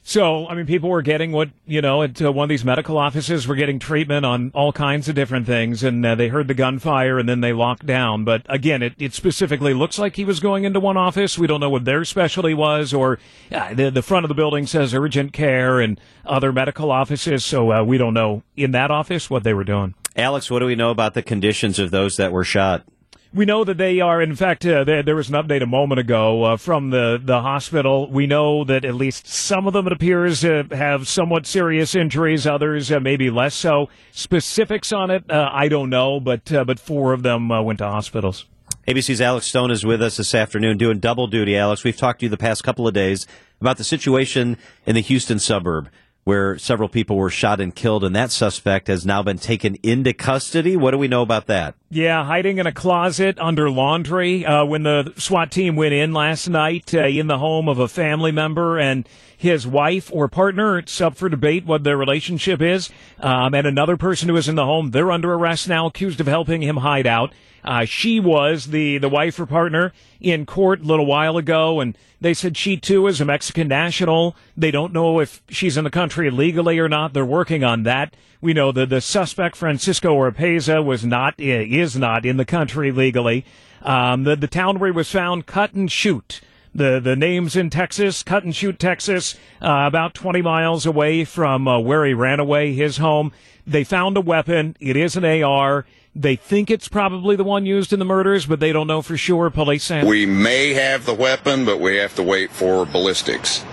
So, 0.09 0.49
I 0.49 0.55
mean, 0.55 0.65
people 0.65 0.89
were 0.89 1.03
getting 1.03 1.33
what, 1.33 1.51
you 1.67 1.83
know, 1.83 2.03
at 2.03 2.23
uh, 2.23 2.33
one 2.33 2.45
of 2.45 2.49
these 2.49 2.65
medical 2.65 2.97
offices 2.97 3.47
were 3.47 3.57
getting 3.57 3.79
treatment 3.79 4.25
on 4.25 4.51
all 4.55 4.73
kinds 4.73 5.07
of 5.11 5.15
different 5.15 5.45
things, 5.45 5.85
and 5.85 6.07
uh, 6.07 6.15
they 6.15 6.29
heard 6.29 6.49
the 6.49 6.55
gunfire 6.55 7.19
and 7.19 7.29
then 7.29 7.43
they 7.43 7.53
locked 7.53 7.85
down. 7.85 8.25
But 8.25 8.47
again, 8.49 8.83
it, 8.83 8.95
it 8.99 9.13
specifically 9.13 9.75
looks 9.75 9.99
like 9.99 10.17
he 10.17 10.25
was 10.25 10.41
going 10.41 10.65
into 10.65 10.81
one 10.81 10.97
office. 10.97 11.39
We 11.39 11.47
don't 11.47 11.61
know 11.61 11.69
what 11.69 11.85
their 11.85 12.07
specialty 12.07 12.55
was, 12.55 12.95
or 12.95 13.19
uh, 13.53 13.75
the, 13.75 13.91
the 13.91 14.01
front 14.01 14.25
of 14.25 14.29
the 14.29 14.35
building 14.35 14.67
says 14.67 14.95
urgent 14.95 15.35
care 15.35 15.79
and 15.79 16.01
other 16.25 16.53
medical 16.53 16.91
offices, 16.91 17.45
so 17.45 17.71
uh, 17.71 17.85
we 17.85 17.99
don't 17.99 18.15
know 18.15 18.43
in 18.57 18.71
that 18.71 18.91
office 18.91 19.29
what 19.29 19.45
they 19.45 19.53
were 19.53 19.63
doing. 19.63 19.93
Alex, 20.19 20.51
what 20.51 20.59
do 20.59 20.67
we 20.67 20.75
know 20.75 20.91
about 20.91 21.15
the 21.15 21.23
conditions 21.23 21.79
of 21.79 21.93
those 21.93 22.17
that 22.17 22.33
were 22.33 22.43
shot? 22.43 22.85
We 23.33 23.45
know 23.45 23.63
that 23.63 23.79
they 23.79 24.01
are, 24.01 24.21
in 24.21 24.35
fact, 24.35 24.67
uh, 24.67 24.83
there, 24.83 25.03
there 25.03 25.15
was 25.15 25.29
an 25.29 25.37
update 25.37 25.63
a 25.63 25.67
moment 25.67 26.01
ago 26.01 26.43
uh, 26.43 26.57
from 26.57 26.91
the, 26.91 27.21
the 27.23 27.41
hospital. 27.41 28.11
We 28.11 28.27
know 28.27 28.65
that 28.65 28.85
at 28.85 28.95
least 28.95 29.29
some 29.29 29.69
of 29.69 29.75
them, 29.75 29.87
it 29.87 29.93
appears, 29.93 30.45
uh, 30.45 30.65
have 30.73 31.07
somewhat 31.07 31.47
serious 31.47 31.95
injuries, 31.95 32.49
others 32.49 32.91
uh, 32.91 32.99
maybe 32.99 33.31
less 33.31 33.55
so. 33.55 33.91
Specifics 34.11 34.93
on 34.93 35.11
it, 35.11 35.31
uh, 35.31 35.51
I 35.53 35.69
don't 35.69 35.91
know, 35.91 36.19
but, 36.19 36.51
uh, 36.51 36.65
but 36.65 36.81
four 36.81 37.13
of 37.13 37.23
them 37.23 37.53
uh, 37.53 37.63
went 37.63 37.79
to 37.79 37.87
hospitals. 37.87 38.47
ABC's 38.89 39.21
Alex 39.21 39.47
Stone 39.47 39.71
is 39.71 39.85
with 39.87 40.03
us 40.03 40.17
this 40.17 40.35
afternoon 40.35 40.79
doing 40.79 40.99
double 40.99 41.29
duty. 41.29 41.57
Alex, 41.57 41.85
we've 41.85 41.97
talked 41.97 42.21
to 42.21 42.27
you 42.27 42.31
the 42.31 42.39
past 42.39 42.65
couple 42.65 42.89
of 42.89 42.95
days 42.95 43.27
about 43.61 43.77
the 43.77 43.85
situation 43.85 44.57
in 44.85 44.97
the 44.97 45.03
Houston 45.03 45.39
suburb 45.39 45.91
where 46.29 46.59
several 46.59 46.91
people 46.91 47.17
were 47.17 47.31
shot 47.31 47.59
and 47.59 47.75
killed, 47.75 48.05
and 48.05 48.15
that 48.15 48.31
suspect 48.31 48.89
has 48.89 49.07
now 49.07 49.23
been 49.23 49.39
taken 49.39 49.77
into 49.83 50.13
custody. 50.13 50.77
What 50.77 50.91
do 50.91 50.99
we 50.99 51.09
know 51.09 51.23
about 51.23 51.47
that? 51.47 51.75
Yeah, 51.89 52.23
hiding 52.23 52.59
in 52.59 52.67
a 52.67 52.73
closet 52.73 53.39
under 53.39 53.71
laundry 53.71 54.45
uh, 54.45 54.67
when 54.67 54.83
the 54.83 55.15
SWAT 55.17 55.51
team 55.51 55.75
went 55.75 55.95
in 55.95 56.13
last 56.13 56.47
night 56.47 56.93
uh, 56.93 57.07
in 57.07 57.29
the 57.29 57.39
home 57.39 57.67
of 57.67 57.79
a 57.79 57.89
family 57.89 58.31
member 58.31 58.79
and 58.79 59.09
his 59.39 59.67
wife 59.67 60.11
or 60.13 60.29
partner. 60.29 60.79
It's 60.79 61.01
up 61.01 61.17
for 61.17 61.29
debate 61.29 61.65
what 61.65 61.85
their 61.85 61.97
relationship 61.97 62.61
is. 62.61 62.91
Um, 63.21 63.55
and 63.55 63.67
another 63.67 63.97
person 63.97 64.29
who 64.29 64.37
is 64.37 64.49
in 64.49 64.57
the 64.57 64.65
home, 64.65 64.91
they're 64.91 65.13
under 65.13 65.33
arrest 65.33 65.69
now, 65.69 65.87
accused 65.87 66.21
of 66.21 66.27
helping 66.27 66.61
him 66.61 66.79
hide 66.79 67.07
out. 67.07 67.33
Uh, 67.65 67.85
she 67.85 68.19
was 68.19 68.67
the, 68.67 68.99
the 68.99 69.09
wife 69.09 69.39
or 69.39 69.47
partner 69.47 69.93
in 70.21 70.45
court 70.45 70.81
a 70.81 70.85
little 70.85 71.07
while 71.07 71.37
ago, 71.37 71.81
and 71.81 71.97
they 72.21 72.35
said 72.35 72.57
she 72.57 72.77
too 72.77 73.07
is 73.07 73.21
a 73.21 73.25
Mexican 73.25 73.69
national. 73.69 74.35
They 74.57 74.71
don't 74.71 74.93
know 74.93 75.21
if 75.21 75.41
she's 75.49 75.77
in 75.77 75.85
the 75.85 75.91
country 75.91 76.31
legally 76.31 76.79
or 76.79 76.89
not. 76.89 77.13
They're 77.13 77.25
working 77.25 77.63
on 77.63 77.85
that. 77.85 78.15
We 78.41 78.55
know 78.55 78.73
that 78.73 78.89
the 78.89 79.01
suspect, 79.01 79.57
Francisco 79.57 80.15
Oropeza, 80.15 80.85
was 80.85 81.05
not, 81.05 81.35
is 81.39 81.97
not 81.97 82.27
in 82.27 82.39
the 82.39 82.45
country 82.45 82.91
legally. 82.91 83.45
Um, 83.83 84.25
the, 84.25 84.35
the 84.35 84.49
town 84.49 84.79
where 84.79 84.91
he 84.91 84.97
was 84.97 85.11
found, 85.11 85.47
cut 85.47 85.75
and 85.75 85.91
shoot. 85.91 86.41
The, 86.79 87.01
the 87.01 87.17
names 87.17 87.57
in 87.57 87.71
Texas, 87.71 88.23
cut 88.23 88.45
and 88.45 88.55
shoot 88.55 88.79
Texas, 88.79 89.35
uh, 89.61 89.83
about 89.89 90.15
20 90.15 90.43
miles 90.43 90.87
away 90.87 91.25
from 91.25 91.67
uh, 91.67 91.81
where 91.81 92.07
he 92.07 92.15
ran 92.15 92.39
away, 92.39 92.73
his 92.73 92.99
home. 92.99 93.33
They 93.67 93.83
found 93.83 94.17
a 94.17 94.21
weapon. 94.21 94.77
It 94.79 94.97
is 94.97 95.17
an 95.17 95.25
AR. 95.25 95.87
They 96.15 96.37
think 96.37 96.71
it's 96.71 96.87
probably 96.87 97.35
the 97.35 97.43
one 97.43 97.67
used 97.67 97.93
in 97.93 97.99
the 97.99 98.05
murders, 98.05 98.47
but 98.47 98.61
they 98.61 98.73
don't 98.73 98.87
know 98.87 99.03
for 99.03 99.17
sure. 99.17 99.51
Police 99.51 99.83
say 99.83 100.05
We 100.05 100.25
may 100.25 100.73
have 100.75 101.05
the 101.05 101.15
weapon, 101.15 101.65
but 101.65 101.81
we 101.81 101.97
have 101.97 102.15
to 102.15 102.23
wait 102.23 102.53
for 102.53 102.87
ballistics. 102.87 103.65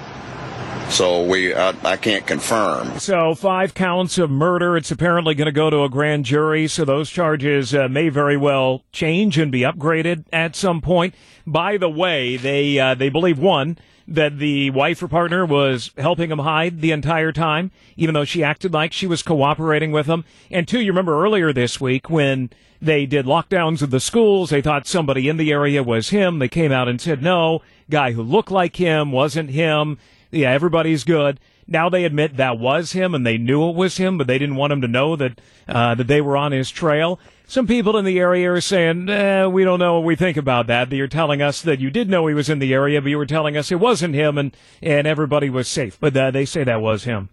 So 0.89 1.23
we, 1.23 1.53
I, 1.53 1.73
I 1.83 1.97
can't 1.97 2.25
confirm. 2.25 2.99
So 2.99 3.35
five 3.35 3.73
counts 3.73 4.17
of 4.17 4.29
murder. 4.29 4.77
It's 4.77 4.91
apparently 4.91 5.35
going 5.35 5.47
to 5.47 5.51
go 5.51 5.69
to 5.69 5.83
a 5.83 5.89
grand 5.89 6.25
jury. 6.25 6.67
So 6.67 6.85
those 6.85 7.09
charges 7.09 7.75
uh, 7.75 7.87
may 7.89 8.09
very 8.09 8.37
well 8.37 8.83
change 8.91 9.37
and 9.37 9.51
be 9.51 9.61
upgraded 9.61 10.25
at 10.31 10.55
some 10.55 10.81
point. 10.81 11.13
By 11.45 11.77
the 11.77 11.89
way, 11.89 12.37
they 12.37 12.79
uh, 12.79 12.95
they 12.95 13.09
believe 13.09 13.37
one 13.37 13.77
that 14.07 14.37
the 14.37 14.69
wife 14.69 15.01
or 15.01 15.07
partner 15.07 15.45
was 15.45 15.91
helping 15.97 16.31
him 16.31 16.39
hide 16.39 16.81
the 16.81 16.91
entire 16.91 17.31
time, 17.31 17.71
even 17.97 18.13
though 18.13 18.25
she 18.25 18.43
acted 18.43 18.73
like 18.73 18.93
she 18.93 19.07
was 19.07 19.23
cooperating 19.23 19.91
with 19.91 20.05
him. 20.05 20.23
And 20.51 20.67
two, 20.67 20.79
you 20.79 20.91
remember 20.91 21.23
earlier 21.23 21.51
this 21.51 21.81
week 21.81 22.09
when 22.09 22.51
they 22.81 23.05
did 23.05 23.25
lockdowns 23.25 23.81
of 23.81 23.89
the 23.89 23.99
schools, 23.99 24.51
they 24.51 24.61
thought 24.61 24.85
somebody 24.85 25.27
in 25.27 25.37
the 25.37 25.51
area 25.51 25.81
was 25.81 26.09
him. 26.09 26.37
They 26.37 26.47
came 26.47 26.71
out 26.71 26.87
and 26.87 27.01
said, 27.01 27.23
no, 27.23 27.61
guy 27.89 28.11
who 28.11 28.21
looked 28.21 28.51
like 28.51 28.75
him 28.75 29.11
wasn't 29.11 29.49
him. 29.49 29.97
Yeah, 30.31 30.51
everybody's 30.51 31.03
good. 31.03 31.39
Now 31.67 31.89
they 31.89 32.05
admit 32.05 32.37
that 32.37 32.59
was 32.59 32.91
him 32.91 33.15
and 33.15 33.25
they 33.25 33.37
knew 33.37 33.69
it 33.69 33.75
was 33.75 33.97
him, 33.97 34.17
but 34.17 34.27
they 34.27 34.37
didn't 34.37 34.55
want 34.55 34.73
him 34.73 34.81
to 34.81 34.87
know 34.87 35.15
that, 35.15 35.41
uh, 35.67 35.95
that 35.95 36.07
they 36.07 36.21
were 36.21 36.37
on 36.37 36.51
his 36.51 36.69
trail. 36.69 37.19
Some 37.47 37.67
people 37.67 37.97
in 37.97 38.05
the 38.05 38.19
area 38.19 38.51
are 38.51 38.61
saying, 38.61 39.09
eh, 39.09 39.45
we 39.45 39.63
don't 39.63 39.79
know 39.79 39.95
what 39.95 40.05
we 40.05 40.15
think 40.15 40.37
about 40.37 40.67
that. 40.67 40.91
You're 40.91 41.07
telling 41.07 41.41
us 41.41 41.61
that 41.61 41.79
you 41.79 41.89
did 41.89 42.09
know 42.09 42.27
he 42.27 42.33
was 42.33 42.49
in 42.49 42.59
the 42.59 42.73
area, 42.73 43.01
but 43.01 43.09
you 43.09 43.17
were 43.17 43.25
telling 43.25 43.55
us 43.57 43.71
it 43.71 43.79
wasn't 43.79 44.15
him 44.15 44.37
and, 44.37 44.55
and 44.81 45.07
everybody 45.07 45.49
was 45.49 45.67
safe. 45.67 45.99
But 45.99 46.15
uh, 46.17 46.31
they 46.31 46.45
say 46.45 46.63
that 46.63 46.81
was 46.81 47.03
him. 47.03 47.29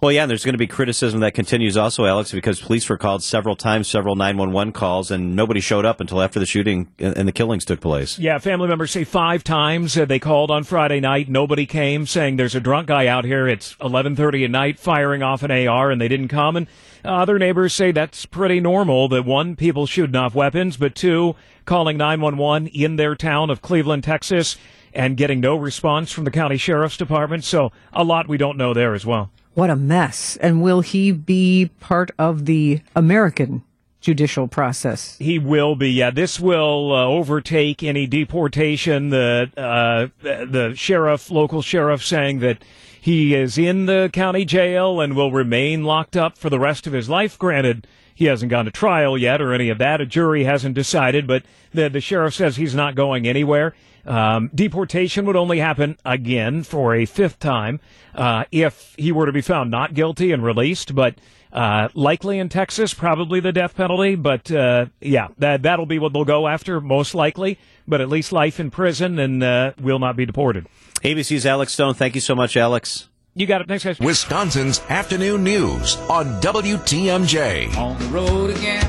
Well, 0.00 0.12
yeah, 0.12 0.22
and 0.22 0.30
there's 0.30 0.44
going 0.44 0.54
to 0.54 0.58
be 0.58 0.68
criticism 0.68 1.18
that 1.20 1.34
continues 1.34 1.76
also, 1.76 2.04
Alex, 2.04 2.30
because 2.30 2.60
police 2.60 2.88
were 2.88 2.96
called 2.96 3.20
several 3.24 3.56
times, 3.56 3.88
several 3.88 4.14
911 4.14 4.72
calls, 4.72 5.10
and 5.10 5.34
nobody 5.34 5.58
showed 5.58 5.84
up 5.84 6.00
until 6.00 6.22
after 6.22 6.38
the 6.38 6.46
shooting 6.46 6.86
and 7.00 7.26
the 7.26 7.32
killings 7.32 7.64
took 7.64 7.80
place. 7.80 8.16
Yeah, 8.16 8.38
family 8.38 8.68
members 8.68 8.92
say 8.92 9.02
five 9.02 9.42
times 9.42 9.98
uh, 9.98 10.04
they 10.04 10.20
called 10.20 10.52
on 10.52 10.62
Friday 10.62 11.00
night. 11.00 11.28
Nobody 11.28 11.66
came, 11.66 12.06
saying 12.06 12.36
there's 12.36 12.54
a 12.54 12.60
drunk 12.60 12.86
guy 12.86 13.08
out 13.08 13.24
here. 13.24 13.48
It's 13.48 13.74
11:30 13.80 14.44
at 14.44 14.50
night, 14.52 14.78
firing 14.78 15.24
off 15.24 15.42
an 15.42 15.50
AR, 15.50 15.90
and 15.90 16.00
they 16.00 16.06
didn't 16.06 16.28
come. 16.28 16.54
And 16.54 16.68
other 17.04 17.36
neighbors 17.36 17.74
say 17.74 17.90
that's 17.90 18.24
pretty 18.24 18.60
normal. 18.60 19.08
That 19.08 19.24
one, 19.24 19.56
people 19.56 19.86
shooting 19.86 20.14
off 20.14 20.32
weapons, 20.32 20.76
but 20.76 20.94
two, 20.94 21.34
calling 21.64 21.96
911 21.96 22.68
in 22.68 22.94
their 22.94 23.16
town 23.16 23.50
of 23.50 23.62
Cleveland, 23.62 24.04
Texas, 24.04 24.56
and 24.94 25.16
getting 25.16 25.40
no 25.40 25.56
response 25.56 26.12
from 26.12 26.22
the 26.22 26.30
county 26.30 26.56
sheriff's 26.56 26.96
department. 26.96 27.42
So 27.42 27.72
a 27.92 28.04
lot 28.04 28.28
we 28.28 28.36
don't 28.36 28.56
know 28.56 28.72
there 28.72 28.94
as 28.94 29.04
well. 29.04 29.32
What 29.58 29.70
a 29.70 29.74
mess. 29.74 30.36
And 30.36 30.62
will 30.62 30.82
he 30.82 31.10
be 31.10 31.72
part 31.80 32.12
of 32.16 32.44
the 32.46 32.80
American 32.94 33.64
judicial 34.00 34.46
process? 34.46 35.16
He 35.18 35.40
will 35.40 35.74
be. 35.74 35.90
Yeah, 35.90 36.10
this 36.12 36.38
will 36.38 36.92
uh, 36.94 37.04
overtake 37.04 37.82
any 37.82 38.06
deportation. 38.06 39.10
The 39.10 39.50
uh, 39.56 40.06
the 40.22 40.74
sheriff, 40.76 41.32
local 41.32 41.60
sheriff, 41.60 42.04
saying 42.04 42.38
that 42.38 42.62
he 43.00 43.34
is 43.34 43.58
in 43.58 43.86
the 43.86 44.10
county 44.12 44.44
jail 44.44 45.00
and 45.00 45.16
will 45.16 45.32
remain 45.32 45.82
locked 45.82 46.16
up 46.16 46.38
for 46.38 46.48
the 46.48 46.60
rest 46.60 46.86
of 46.86 46.92
his 46.92 47.08
life. 47.08 47.36
Granted, 47.36 47.88
he 48.18 48.24
hasn't 48.24 48.50
gone 48.50 48.64
to 48.64 48.72
trial 48.72 49.16
yet 49.16 49.40
or 49.40 49.54
any 49.54 49.68
of 49.68 49.78
that. 49.78 50.00
A 50.00 50.06
jury 50.06 50.42
hasn't 50.42 50.74
decided, 50.74 51.28
but 51.28 51.44
the 51.72 51.88
the 51.88 52.00
sheriff 52.00 52.34
says 52.34 52.56
he's 52.56 52.74
not 52.74 52.96
going 52.96 53.28
anywhere. 53.28 53.76
Um, 54.04 54.50
deportation 54.52 55.24
would 55.26 55.36
only 55.36 55.60
happen 55.60 55.96
again 56.04 56.64
for 56.64 56.96
a 56.96 57.04
fifth 57.04 57.38
time 57.38 57.78
uh, 58.16 58.42
if 58.50 58.92
he 58.98 59.12
were 59.12 59.26
to 59.26 59.32
be 59.32 59.40
found 59.40 59.70
not 59.70 59.94
guilty 59.94 60.32
and 60.32 60.42
released. 60.42 60.96
But 60.96 61.14
uh, 61.52 61.90
likely 61.94 62.40
in 62.40 62.48
Texas, 62.48 62.92
probably 62.92 63.38
the 63.38 63.52
death 63.52 63.76
penalty. 63.76 64.16
But 64.16 64.50
uh, 64.50 64.86
yeah, 65.00 65.28
that 65.38 65.62
that'll 65.62 65.86
be 65.86 66.00
what 66.00 66.12
they'll 66.12 66.24
go 66.24 66.48
after 66.48 66.80
most 66.80 67.14
likely. 67.14 67.56
But 67.86 68.00
at 68.00 68.08
least 68.08 68.32
life 68.32 68.58
in 68.58 68.72
prison 68.72 69.20
and 69.20 69.44
uh, 69.44 69.74
will 69.80 70.00
not 70.00 70.16
be 70.16 70.26
deported. 70.26 70.66
ABC's 71.04 71.46
Alex 71.46 71.72
Stone. 71.72 71.94
Thank 71.94 72.16
you 72.16 72.20
so 72.20 72.34
much, 72.34 72.56
Alex. 72.56 73.08
You 73.38 73.46
got 73.46 73.60
it. 73.60 73.68
Thanks, 73.68 73.84
guys. 73.84 74.00
Wisconsin's 74.00 74.80
afternoon 74.88 75.44
news 75.44 75.94
on 76.10 76.40
WTMJ. 76.40 77.76
On 77.76 77.96
the 77.96 78.06
road 78.06 78.50
again. 78.50 78.84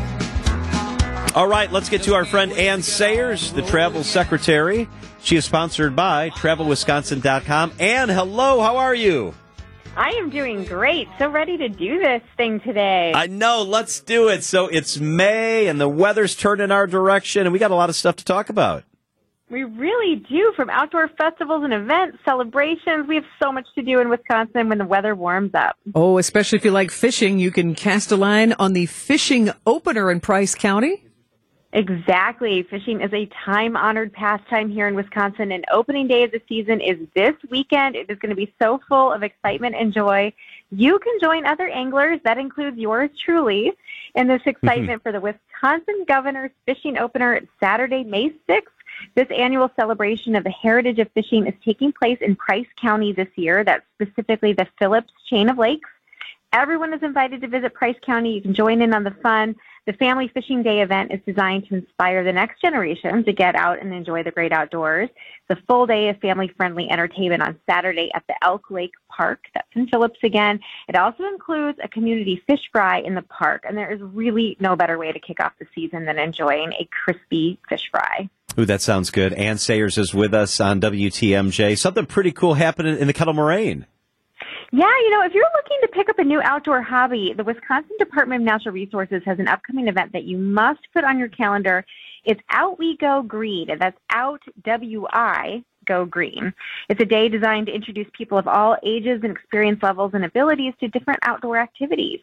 All 1.35 1.47
right, 1.47 1.71
let's 1.71 1.87
get 1.87 2.01
to 2.03 2.15
our 2.15 2.25
friend 2.25 2.51
Anne 2.53 2.81
Sayers, 2.81 3.53
the 3.53 3.61
travel 3.61 4.03
secretary. 4.03 4.89
She 5.21 5.35
is 5.35 5.45
sponsored 5.45 5.95
by 5.95 6.31
TravelWisconsin.com. 6.31 7.73
Anne, 7.79 8.09
hello, 8.09 8.59
how 8.61 8.77
are 8.77 8.95
you? 8.95 9.35
I 9.95 10.09
am 10.13 10.31
doing 10.31 10.63
great. 10.63 11.07
So 11.19 11.29
ready 11.29 11.55
to 11.57 11.69
do 11.69 11.99
this 11.99 12.23
thing 12.35 12.59
today. 12.59 13.11
I 13.13 13.27
know, 13.27 13.61
let's 13.61 13.99
do 13.99 14.29
it. 14.29 14.43
So 14.43 14.67
it's 14.67 14.99
May 14.99 15.67
and 15.67 15.79
the 15.79 15.87
weather's 15.87 16.35
turned 16.35 16.61
in 16.61 16.71
our 16.71 16.87
direction 16.87 17.43
and 17.43 17.53
we 17.53 17.59
got 17.59 17.69
a 17.69 17.75
lot 17.75 17.89
of 17.89 17.95
stuff 17.95 18.15
to 18.15 18.25
talk 18.25 18.49
about. 18.49 18.83
We 19.49 19.63
really 19.63 20.17
do. 20.17 20.53
From 20.55 20.69
outdoor 20.69 21.07
festivals 21.09 21.63
and 21.63 21.73
events, 21.73 22.19
celebrations, 22.23 23.07
we 23.07 23.15
have 23.15 23.25
so 23.41 23.51
much 23.51 23.67
to 23.75 23.81
do 23.81 23.99
in 23.99 24.09
Wisconsin 24.09 24.69
when 24.69 24.77
the 24.77 24.85
weather 24.85 25.15
warms 25.15 25.55
up. 25.55 25.75
Oh, 25.95 26.17
especially 26.19 26.57
if 26.57 26.65
you 26.65 26.71
like 26.71 26.91
fishing, 26.91 27.39
you 27.39 27.51
can 27.51 27.73
cast 27.73 28.11
a 28.11 28.15
line 28.15 28.53
on 28.53 28.73
the 28.73 28.85
fishing 28.85 29.49
opener 29.65 30.11
in 30.11 30.19
Price 30.19 30.53
County. 30.53 31.03
Exactly. 31.71 32.63
Fishing 32.63 33.01
is 33.01 33.13
a 33.13 33.29
time 33.45 33.77
honored 33.77 34.11
pastime 34.11 34.71
here 34.71 34.87
in 34.87 34.95
Wisconsin, 34.95 35.51
and 35.51 35.63
opening 35.71 36.07
day 36.07 36.23
of 36.23 36.31
the 36.31 36.41
season 36.49 36.81
is 36.81 36.97
this 37.15 37.35
weekend. 37.51 37.95
It 37.95 38.09
is 38.09 38.17
going 38.17 38.31
to 38.31 38.35
be 38.35 38.51
so 38.59 38.79
full 38.89 39.11
of 39.11 39.21
excitement 39.21 39.75
and 39.75 39.93
joy. 39.93 40.33
You 40.71 40.97
can 40.99 41.13
join 41.21 41.45
other 41.45 41.67
anglers, 41.67 42.19
that 42.23 42.39
includes 42.39 42.77
yours 42.77 43.11
truly, 43.23 43.71
in 44.15 44.27
this 44.27 44.39
mm-hmm. 44.41 44.49
excitement 44.49 45.03
for 45.03 45.11
the 45.11 45.19
Wisconsin 45.19 46.05
Governor's 46.07 46.51
Fishing 46.65 46.97
Opener 46.97 47.41
Saturday, 47.59 48.03
May 48.03 48.31
6th. 48.49 48.63
This 49.15 49.27
annual 49.35 49.71
celebration 49.75 50.35
of 50.35 50.43
the 50.43 50.51
heritage 50.51 50.99
of 50.99 51.11
fishing 51.13 51.47
is 51.47 51.53
taking 51.63 51.91
place 51.91 52.19
in 52.21 52.35
Price 52.35 52.67
County 52.79 53.13
this 53.13 53.29
year. 53.35 53.63
That's 53.63 53.85
specifically 54.01 54.53
the 54.53 54.67
Phillips 54.77 55.13
chain 55.29 55.49
of 55.49 55.57
lakes. 55.57 55.89
Everyone 56.51 56.93
is 56.95 57.03
invited 57.03 57.41
to 57.41 57.47
visit 57.47 57.75
Price 57.75 57.95
County. 58.03 58.33
You 58.33 58.41
can 58.41 58.55
join 58.55 58.81
in 58.81 58.91
on 58.93 59.03
the 59.03 59.15
fun. 59.21 59.55
The 59.85 59.93
Family 59.93 60.27
Fishing 60.27 60.63
Day 60.63 60.81
event 60.81 61.11
is 61.11 61.19
designed 61.25 61.67
to 61.67 61.75
inspire 61.75 62.23
the 62.23 62.33
next 62.33 62.59
generation 62.59 63.23
to 63.23 63.33
get 63.33 63.55
out 63.55 63.79
and 63.79 63.93
enjoy 63.93 64.23
the 64.23 64.31
great 64.31 64.51
outdoors. 64.51 65.09
A 65.51 65.55
full 65.67 65.85
day 65.85 66.09
of 66.09 66.17
family 66.19 66.47
friendly 66.47 66.89
entertainment 66.89 67.41
on 67.41 67.59
Saturday 67.67 68.11
at 68.13 68.23
the 68.27 68.35
Elk 68.43 68.69
Lake 68.71 68.93
Park. 69.09 69.45
That's 69.53 69.67
in 69.75 69.87
Phillips 69.87 70.19
again. 70.23 70.59
It 70.87 70.95
also 70.95 71.23
includes 71.23 71.79
a 71.83 71.87
community 71.87 72.41
fish 72.47 72.69
fry 72.71 72.99
in 72.99 73.15
the 73.15 73.23
park, 73.23 73.65
and 73.67 73.77
there 73.77 73.91
is 73.91 74.01
really 74.01 74.57
no 74.59 74.75
better 74.75 74.97
way 74.97 75.11
to 75.11 75.19
kick 75.19 75.39
off 75.39 75.53
the 75.59 75.67
season 75.75 76.05
than 76.05 76.17
enjoying 76.17 76.73
a 76.73 76.87
crispy 76.91 77.59
fish 77.67 77.89
fry. 77.91 78.29
Ooh, 78.59 78.65
that 78.65 78.81
sounds 78.81 79.09
good. 79.09 79.31
Anne 79.31 79.57
Sayers 79.57 79.97
is 79.97 80.13
with 80.13 80.33
us 80.33 80.59
on 80.59 80.81
WTMJ. 80.81 81.77
Something 81.77 82.05
pretty 82.05 82.33
cool 82.33 82.55
happening 82.55 82.99
in 82.99 83.07
the 83.07 83.13
Kettle 83.13 83.33
Moraine. 83.33 83.85
Yeah, 84.73 84.83
you 84.85 85.11
know, 85.11 85.23
if 85.23 85.33
you're 85.33 85.47
looking 85.55 85.77
to 85.81 85.87
pick 85.87 86.09
up 86.09 86.19
a 86.19 86.25
new 86.25 86.41
outdoor 86.41 86.81
hobby, 86.81 87.33
the 87.37 87.43
Wisconsin 87.45 87.95
Department 87.99 88.41
of 88.41 88.45
Natural 88.45 88.73
Resources 88.73 89.21
has 89.25 89.39
an 89.39 89.47
upcoming 89.47 89.87
event 89.87 90.11
that 90.11 90.25
you 90.25 90.37
must 90.37 90.81
put 90.93 91.05
on 91.05 91.17
your 91.17 91.29
calendar. 91.29 91.85
It's 92.25 92.41
Out 92.49 92.77
We 92.77 92.97
Go 92.97 93.21
Green, 93.21 93.69
that's 93.79 93.97
Out 94.09 94.41
W 94.65 95.07
I 95.09 95.63
Go 95.85 96.05
Green. 96.05 96.53
It's 96.89 96.99
a 96.99 97.05
day 97.05 97.29
designed 97.29 97.67
to 97.67 97.73
introduce 97.73 98.07
people 98.11 98.37
of 98.37 98.45
all 98.49 98.75
ages 98.83 99.21
and 99.23 99.31
experience 99.31 99.81
levels 99.81 100.11
and 100.13 100.25
abilities 100.25 100.73
to 100.81 100.89
different 100.89 101.21
outdoor 101.23 101.57
activities. 101.59 102.19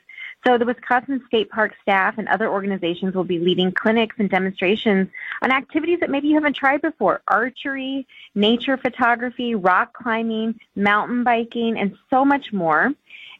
So 0.47 0.57
the 0.57 0.65
Wisconsin 0.65 1.21
State 1.27 1.51
Park 1.51 1.75
staff 1.83 2.19
and 2.19 2.29
other 2.29 2.49
organizations 2.49 3.17
will 3.17 3.25
be 3.25 3.41
leading 3.41 3.73
clinics 3.73 4.15
and 4.21 4.31
demonstrations 4.31 5.09
on 5.43 5.51
activities 5.51 5.99
that 5.99 6.09
maybe 6.09 6.29
you 6.29 6.35
haven't 6.35 6.55
tried 6.55 6.83
before. 6.83 7.21
Archery, 7.27 8.07
nature 8.37 8.77
photography, 8.77 9.57
rock 9.57 9.93
climbing, 9.93 10.57
mountain 10.77 11.25
biking, 11.25 11.77
and 11.77 11.97
so 12.11 12.25
much 12.25 12.53
more. 12.53 12.93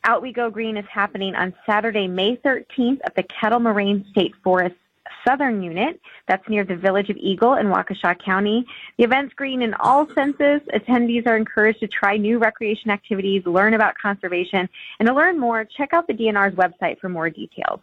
Out 0.03 0.21
We 0.21 0.33
Go 0.33 0.51
Green 0.51 0.77
is 0.77 0.85
happening 0.91 1.37
on 1.37 1.55
Saturday, 1.65 2.09
May 2.09 2.39
13th 2.39 2.99
at 3.05 3.15
the 3.15 3.23
Kettle 3.23 3.61
Moraine 3.61 4.05
State 4.11 4.35
Forest 4.43 4.75
Southern 5.27 5.63
Unit. 5.63 6.01
That's 6.29 6.47
near 6.49 6.65
the 6.65 6.77
village 6.77 7.11
of 7.11 7.17
Eagle 7.17 7.55
in 7.55 7.67
Waukesha 7.67 8.23
County. 8.25 8.65
The 8.99 9.05
event's 9.05 9.35
green 9.35 9.63
in 9.63 9.75
all 9.75 10.07
senses. 10.15 10.61
Attendees 10.75 11.27
are 11.27 11.37
encouraged 11.37 11.81
to 11.81 11.89
try 11.89 12.17
new 12.17 12.39
recreation 12.39 12.91
activities, 12.91 13.45
learn 13.47 13.75
about 13.75 13.95
conservation, 14.01 14.69
and 14.99 15.07
to 15.07 15.15
learn 15.15 15.39
more, 15.39 15.65
check 15.65 15.93
out 15.93 16.07
the 16.07 16.15
DNR's 16.15 16.55
website 16.55 16.99
for 17.01 17.09
more 17.09 17.31
details. 17.31 17.81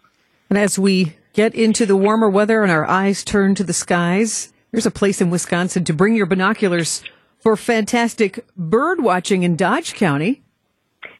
And 0.49 0.57
as 0.57 0.77
we 0.77 1.15
get 1.33 1.55
into 1.55 1.85
the 1.85 1.97
warmer 1.97 2.29
weather 2.29 2.63
and 2.63 2.71
our 2.71 2.85
eyes 2.85 3.23
turn 3.23 3.55
to 3.55 3.63
the 3.63 3.73
skies, 3.73 4.53
there's 4.71 4.85
a 4.85 4.91
place 4.91 5.21
in 5.21 5.29
Wisconsin 5.29 5.83
to 5.85 5.93
bring 5.93 6.15
your 6.15 6.25
binoculars 6.25 7.03
for 7.39 7.57
fantastic 7.57 8.45
bird 8.55 9.01
watching 9.01 9.43
in 9.43 9.55
Dodge 9.55 9.95
County. 9.95 10.43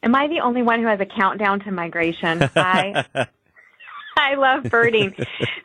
Am 0.02 0.14
I 0.14 0.28
the 0.28 0.40
only 0.40 0.62
one 0.62 0.80
who 0.80 0.86
has 0.86 1.00
a 1.00 1.06
countdown 1.06 1.60
to 1.60 1.70
migration? 1.70 2.42
I 2.56 3.04
I 4.16 4.34
love 4.36 4.64
birding. 4.64 5.14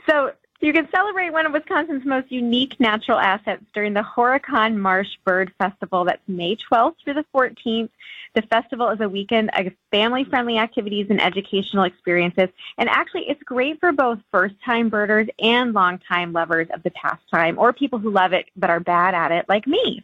so 0.10 0.32
you 0.68 0.74
can 0.74 0.89
celebrate 0.92 1.32
one 1.32 1.46
of 1.46 1.54
Wisconsin's 1.54 2.06
most 2.06 2.32
unique 2.32 2.80
natural 2.80 3.18
assets 3.18 3.63
during 3.74 3.94
the 3.94 4.01
Horicon 4.01 4.75
Marsh 4.75 5.18
Bird 5.24 5.54
Festival. 5.58 6.04
That's 6.04 6.22
May 6.28 6.58
12th 6.58 6.96
through 7.04 7.13
the 7.13 7.25
14th. 7.34 7.89
The 8.36 8.42
festival 8.44 8.89
is 8.89 9.00
a 9.00 9.10
weekend 9.10 9.50
of 9.54 9.74
family 9.89 10.24
friendly 10.24 10.58
activities 10.58 11.08
and 11.10 11.22
educational 11.22 11.84
experiences. 11.84 12.50
And 12.78 12.89
actually, 12.89 13.30
it's 13.30 13.42
great 13.44 13.80
for 13.80 13.92
both 13.92 14.20
first 14.32 14.56
time 14.63 14.89
birders 14.89 15.28
and 15.39 15.74
long 15.74 15.98
time 16.00 16.34
lovers 16.34 16.68
of 16.74 16.84
the 16.84 16.92
pastime 16.92 17.58
or 17.58 17.74
people 17.74 17.98
who 17.98 18.12
love 18.12 18.34
it 18.34 18.46
but 18.56 18.70
are 18.70 18.80
bad 18.80 19.16
at 19.16 19.32
it, 19.32 19.46
like 19.50 19.66
me. 19.66 20.04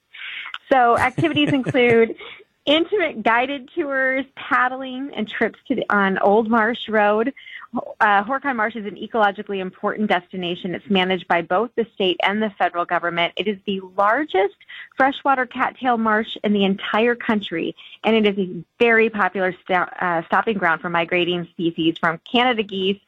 So, 0.72 0.98
activities 0.98 1.50
include 1.50 2.16
intimate 2.66 3.22
guided 3.22 3.70
tours, 3.76 4.26
paddling, 4.36 5.12
and 5.14 5.28
trips 5.28 5.60
to 5.68 5.76
the, 5.76 5.86
on 5.90 6.18
Old 6.18 6.50
Marsh 6.50 6.90
Road. 6.90 7.34
Uh, 8.00 8.24
Marsh 8.54 8.76
is 8.76 8.86
an 8.86 8.96
ecologically 8.96 9.60
important 9.60 10.10
destination. 10.10 10.76
It's 10.76 10.90
managed 10.90 11.28
by 11.28 11.42
both 11.42 11.72
the 11.76 11.86
state 11.96 12.18
and 12.24 12.42
the 12.42 12.50
federal 12.52 12.86
government. 12.86 13.34
It 13.36 13.48
is 13.48 13.58
the 13.66 13.82
largest 13.98 14.56
freshwater 14.96 15.46
cattail 15.46 15.98
marsh 15.98 16.38
in 16.44 16.54
the 16.54 16.64
entire 16.66 17.16
country, 17.16 17.76
and 18.04 18.16
it 18.16 18.26
is 18.26 18.38
a 18.38 18.64
very 18.80 19.10
popular 19.10 19.54
st- 19.64 19.90
uh, 20.02 20.24
stopping 20.26 20.58
ground 20.58 20.82
for 20.82 20.90
migrating 20.90 21.46
species 21.52 21.98
from 21.98 22.20
Canada 22.30 22.64
geese 22.64 23.00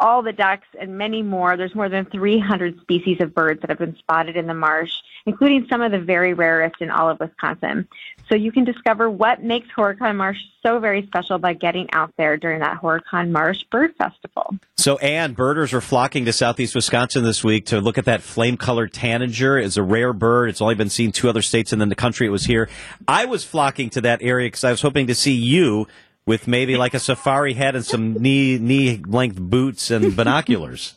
all 0.00 0.22
the 0.22 0.32
ducks, 0.32 0.66
and 0.80 0.98
many 0.98 1.22
more. 1.22 1.56
There's 1.56 1.74
more 1.74 1.88
than 1.88 2.06
300 2.06 2.80
species 2.80 3.18
of 3.20 3.34
birds 3.34 3.60
that 3.60 3.70
have 3.70 3.78
been 3.78 3.96
spotted 3.96 4.36
in 4.36 4.46
the 4.46 4.54
marsh, 4.54 4.92
including 5.26 5.66
some 5.70 5.82
of 5.82 5.92
the 5.92 6.00
very 6.00 6.34
rarest 6.34 6.76
in 6.80 6.90
all 6.90 7.08
of 7.08 7.20
Wisconsin. 7.20 7.86
So 8.28 8.34
you 8.34 8.50
can 8.50 8.64
discover 8.64 9.10
what 9.10 9.42
makes 9.42 9.68
Horicon 9.76 10.16
Marsh 10.16 10.38
so 10.62 10.78
very 10.78 11.06
special 11.06 11.38
by 11.38 11.52
getting 11.52 11.88
out 11.92 12.12
there 12.16 12.36
during 12.36 12.60
that 12.60 12.80
Horicon 12.80 13.30
Marsh 13.30 13.62
Bird 13.70 13.94
Festival. 13.96 14.56
So, 14.76 14.98
Anne, 14.98 15.34
birders 15.34 15.72
are 15.74 15.80
flocking 15.80 16.24
to 16.24 16.32
southeast 16.32 16.74
Wisconsin 16.74 17.24
this 17.24 17.44
week 17.44 17.66
to 17.66 17.80
look 17.80 17.98
at 17.98 18.04
that 18.06 18.22
flame-colored 18.22 18.92
tanager. 18.92 19.58
It's 19.58 19.76
a 19.76 19.82
rare 19.82 20.12
bird. 20.12 20.48
It's 20.48 20.60
only 20.60 20.74
been 20.74 20.90
seen 20.90 21.12
two 21.12 21.28
other 21.28 21.42
states, 21.42 21.72
and 21.72 21.80
then 21.80 21.88
the 21.88 21.94
country 21.94 22.26
it 22.26 22.30
was 22.30 22.44
here. 22.44 22.68
I 23.06 23.26
was 23.26 23.44
flocking 23.44 23.90
to 23.90 24.00
that 24.02 24.22
area 24.22 24.46
because 24.46 24.64
I 24.64 24.70
was 24.70 24.80
hoping 24.80 25.08
to 25.08 25.14
see 25.14 25.34
you 25.34 25.86
with 26.30 26.46
maybe 26.46 26.76
like 26.76 26.94
a 26.94 27.00
safari 27.00 27.54
hat 27.54 27.74
and 27.74 27.84
some 27.84 28.12
knee 28.12 28.56
knee 28.56 29.02
length 29.04 29.36
boots 29.40 29.90
and 29.90 30.14
binoculars. 30.20 30.94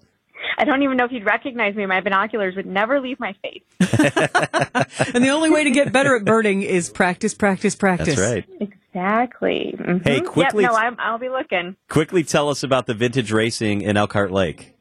I 0.59 0.63
don't 0.63 0.83
even 0.83 0.95
know 0.95 1.05
if 1.05 1.11
you'd 1.11 1.25
recognize 1.25 1.73
me. 1.73 1.87
My 1.87 2.01
binoculars 2.01 2.55
would 2.55 2.67
never 2.67 3.01
leave 3.01 3.19
my 3.19 3.33
face. 3.41 3.63
and 3.79 5.25
the 5.25 5.29
only 5.29 5.49
way 5.49 5.63
to 5.63 5.71
get 5.71 5.91
better 5.91 6.15
at 6.15 6.23
birding 6.23 6.61
is 6.61 6.91
practice, 6.91 7.33
practice, 7.33 7.75
practice. 7.75 8.15
That's 8.15 8.19
right. 8.19 8.45
Exactly. 8.61 9.73
Mm-hmm. 9.75 10.07
Hey, 10.07 10.21
quickly. 10.21 10.61
Yep, 10.61 10.71
no, 10.71 10.77
I'm, 10.77 10.95
I'll 10.99 11.17
be 11.17 11.29
looking. 11.29 11.77
Quickly 11.89 12.23
tell 12.23 12.49
us 12.49 12.61
about 12.61 12.85
the 12.85 12.93
vintage 12.93 13.31
racing 13.31 13.81
in 13.81 13.97
Elkhart 13.97 14.31
Lake. 14.31 14.75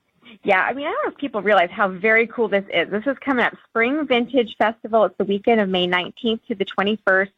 Yeah, 0.44 0.61
I 0.61 0.75
mean, 0.75 0.87
I 0.87 0.90
don't 0.90 1.06
know 1.06 1.12
if 1.12 1.16
people 1.16 1.40
realize 1.40 1.71
how 1.71 1.88
very 1.88 2.26
cool 2.26 2.49
this 2.49 2.64
is. 2.64 2.90
This 2.90 3.04
is 3.06 3.16
coming 3.25 3.47
up, 3.47 3.54
Spring 3.68 4.06
Vintage 4.06 4.54
Festival. 4.59 5.04
It's 5.04 5.16
the 5.16 5.25
weekend 5.25 5.62
of 5.62 5.71
May 5.71 5.87
19th 5.87 6.40
to 6.49 6.54
the 6.54 6.66
21st. 6.66 7.28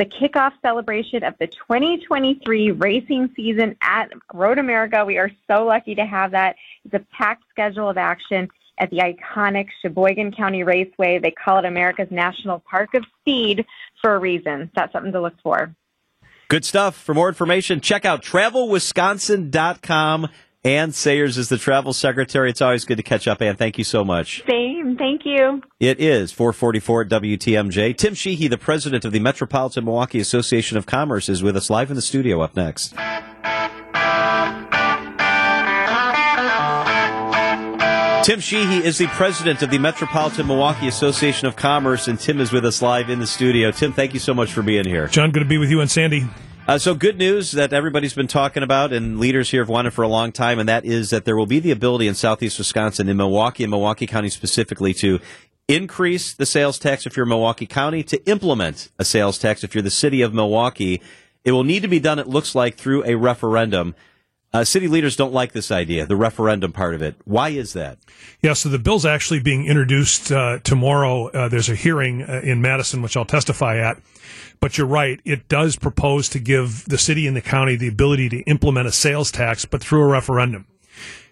A 0.00 0.04
kickoff 0.04 0.52
celebration 0.60 1.22
of 1.22 1.34
the 1.38 1.46
2023 1.46 2.72
racing 2.72 3.30
season 3.36 3.76
at 3.80 4.10
Road 4.32 4.58
America. 4.58 5.04
We 5.04 5.18
are 5.18 5.30
so 5.46 5.64
lucky 5.64 5.94
to 5.94 6.04
have 6.04 6.32
that. 6.32 6.56
It's 6.84 6.94
a 6.94 7.06
packed 7.16 7.44
schedule 7.50 7.88
of 7.88 7.96
action 7.96 8.48
at 8.78 8.90
the 8.90 8.98
iconic 8.98 9.68
Sheboygan 9.80 10.32
County 10.32 10.64
Raceway. 10.64 11.20
They 11.20 11.30
call 11.30 11.60
it 11.60 11.64
America's 11.64 12.10
National 12.10 12.58
Park 12.68 12.94
of 12.94 13.04
Speed 13.20 13.64
for 14.02 14.16
a 14.16 14.18
reason. 14.18 14.68
That's 14.74 14.92
something 14.92 15.12
to 15.12 15.20
look 15.20 15.34
for. 15.42 15.72
Good 16.48 16.64
stuff. 16.64 16.96
For 16.96 17.14
more 17.14 17.28
information, 17.28 17.80
check 17.80 18.04
out 18.04 18.20
travelwisconsin.com 18.22 20.28
Anne 20.64 20.92
Sayers 20.92 21.36
is 21.36 21.50
the 21.50 21.58
travel 21.58 21.92
secretary. 21.92 22.48
It's 22.48 22.62
always 22.62 22.86
good 22.86 22.96
to 22.96 23.02
catch 23.02 23.28
up, 23.28 23.42
Anne. 23.42 23.56
Thank 23.56 23.76
you 23.76 23.84
so 23.84 24.02
much. 24.02 24.42
Same. 24.48 24.96
Thank 24.96 25.26
you. 25.26 25.62
It 25.78 26.00
is 26.00 26.32
444 26.32 27.02
at 27.02 27.08
WTMJ. 27.08 27.96
Tim 27.98 28.14
Sheehy, 28.14 28.48
the 28.48 28.56
president 28.56 29.04
of 29.04 29.12
the 29.12 29.20
Metropolitan 29.20 29.84
Milwaukee 29.84 30.20
Association 30.20 30.78
of 30.78 30.86
Commerce, 30.86 31.28
is 31.28 31.42
with 31.42 31.54
us 31.54 31.68
live 31.68 31.90
in 31.90 31.96
the 31.96 32.02
studio 32.02 32.40
up 32.40 32.56
next. 32.56 32.94
Tim 38.24 38.40
Sheehy 38.40 38.82
is 38.82 38.96
the 38.96 39.06
president 39.08 39.60
of 39.60 39.70
the 39.70 39.76
Metropolitan 39.76 40.46
Milwaukee 40.46 40.88
Association 40.88 41.46
of 41.46 41.56
Commerce, 41.56 42.08
and 42.08 42.18
Tim 42.18 42.40
is 42.40 42.52
with 42.52 42.64
us 42.64 42.80
live 42.80 43.10
in 43.10 43.18
the 43.18 43.26
studio. 43.26 43.70
Tim, 43.70 43.92
thank 43.92 44.14
you 44.14 44.20
so 44.20 44.32
much 44.32 44.54
for 44.54 44.62
being 44.62 44.86
here. 44.86 45.08
John, 45.08 45.30
good 45.30 45.40
to 45.40 45.44
be 45.44 45.58
with 45.58 45.68
you 45.68 45.82
and 45.82 45.90
Sandy. 45.90 46.26
Uh, 46.66 46.78
so, 46.78 46.94
good 46.94 47.18
news 47.18 47.52
that 47.52 47.74
everybody's 47.74 48.14
been 48.14 48.26
talking 48.26 48.62
about 48.62 48.90
and 48.90 49.20
leaders 49.20 49.50
here 49.50 49.60
have 49.60 49.68
wanted 49.68 49.92
for 49.92 50.00
a 50.00 50.08
long 50.08 50.32
time, 50.32 50.58
and 50.58 50.66
that 50.66 50.86
is 50.86 51.10
that 51.10 51.26
there 51.26 51.36
will 51.36 51.44
be 51.44 51.60
the 51.60 51.70
ability 51.70 52.08
in 52.08 52.14
southeast 52.14 52.56
Wisconsin, 52.56 53.06
in 53.06 53.18
Milwaukee 53.18 53.64
and 53.64 53.70
Milwaukee 53.70 54.06
County 54.06 54.30
specifically, 54.30 54.94
to 54.94 55.20
increase 55.68 56.32
the 56.32 56.46
sales 56.46 56.78
tax 56.78 57.04
if 57.04 57.18
you're 57.18 57.26
Milwaukee 57.26 57.66
County, 57.66 58.02
to 58.04 58.16
implement 58.26 58.90
a 58.98 59.04
sales 59.04 59.36
tax 59.36 59.62
if 59.62 59.74
you're 59.74 59.82
the 59.82 59.90
city 59.90 60.22
of 60.22 60.32
Milwaukee. 60.32 61.02
It 61.44 61.52
will 61.52 61.64
need 61.64 61.82
to 61.82 61.88
be 61.88 62.00
done, 62.00 62.18
it 62.18 62.28
looks 62.28 62.54
like, 62.54 62.76
through 62.76 63.04
a 63.04 63.14
referendum. 63.14 63.94
Uh, 64.54 64.62
city 64.62 64.86
leaders 64.86 65.16
don't 65.16 65.32
like 65.32 65.50
this 65.50 65.72
idea, 65.72 66.06
the 66.06 66.14
referendum 66.14 66.70
part 66.70 66.94
of 66.94 67.02
it. 67.02 67.16
Why 67.24 67.48
is 67.48 67.72
that? 67.72 67.98
Yeah, 68.40 68.52
so 68.52 68.68
the 68.68 68.78
bill's 68.78 69.04
actually 69.04 69.40
being 69.40 69.66
introduced 69.66 70.30
uh, 70.30 70.60
tomorrow. 70.60 71.26
Uh, 71.30 71.48
there's 71.48 71.68
a 71.68 71.74
hearing 71.74 72.22
uh, 72.22 72.40
in 72.44 72.62
Madison, 72.62 73.02
which 73.02 73.16
I'll 73.16 73.24
testify 73.24 73.78
at. 73.78 74.00
But 74.60 74.78
you're 74.78 74.86
right, 74.86 75.20
it 75.24 75.48
does 75.48 75.74
propose 75.74 76.28
to 76.28 76.38
give 76.38 76.84
the 76.84 76.98
city 76.98 77.26
and 77.26 77.36
the 77.36 77.40
county 77.40 77.74
the 77.74 77.88
ability 77.88 78.28
to 78.28 78.42
implement 78.42 78.86
a 78.86 78.92
sales 78.92 79.32
tax, 79.32 79.64
but 79.64 79.82
through 79.82 80.02
a 80.02 80.06
referendum. 80.06 80.66